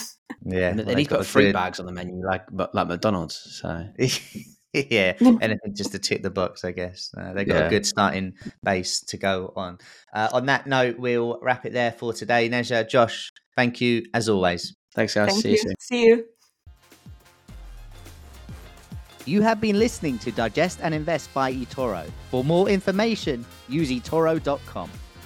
Yeah, 0.46 0.70
and 0.70 0.80
they 0.80 0.96
need 0.96 1.10
to 1.10 1.18
put 1.18 1.26
fruit 1.26 1.54
bags 1.54 1.80
on 1.80 1.86
the 1.86 1.92
menu, 1.92 2.26
like 2.26 2.46
like 2.52 2.88
McDonald's. 2.88 3.36
So 3.36 3.88
yeah, 4.74 5.14
anything 5.42 5.76
just 5.76 5.92
to 5.92 6.00
tick 6.00 6.24
the 6.24 6.32
box, 6.32 6.64
I 6.64 6.72
guess. 6.72 7.12
Uh, 7.18 7.34
they've 7.34 7.48
got 7.48 7.60
yeah. 7.60 7.68
a 7.68 7.70
good 7.70 7.86
starting 7.86 8.34
base 8.64 9.02
to 9.02 9.18
go 9.18 9.54
on. 9.56 9.78
Uh, 10.14 10.30
on 10.34 10.48
that 10.48 10.68
note, 10.68 10.98
we'll 10.98 11.40
wrap 11.42 11.66
it 11.66 11.74
there 11.74 11.92
for 11.92 12.14
today. 12.14 12.50
Neža, 12.50 12.88
Josh, 12.88 13.32
thank 13.56 13.82
you 13.82 14.04
as 14.14 14.30
always. 14.30 14.76
Thanks, 14.96 15.14
guys. 15.14 15.30
Thank 15.30 15.42
See 15.44 15.50
you. 15.50 15.56
you 15.56 15.62
soon. 15.62 15.76
See 15.80 16.06
you. 16.06 16.26
You 19.26 19.42
have 19.44 19.62
been 19.62 19.78
listening 19.78 20.18
to 20.20 20.32
Digest 20.32 20.80
and 20.82 20.96
Invest 20.96 21.32
by 21.34 21.54
eToro. 21.54 22.10
For 22.32 22.44
more 22.44 22.68
information, 22.68 23.46
use 23.70 23.92
eToro.com. 23.92 24.90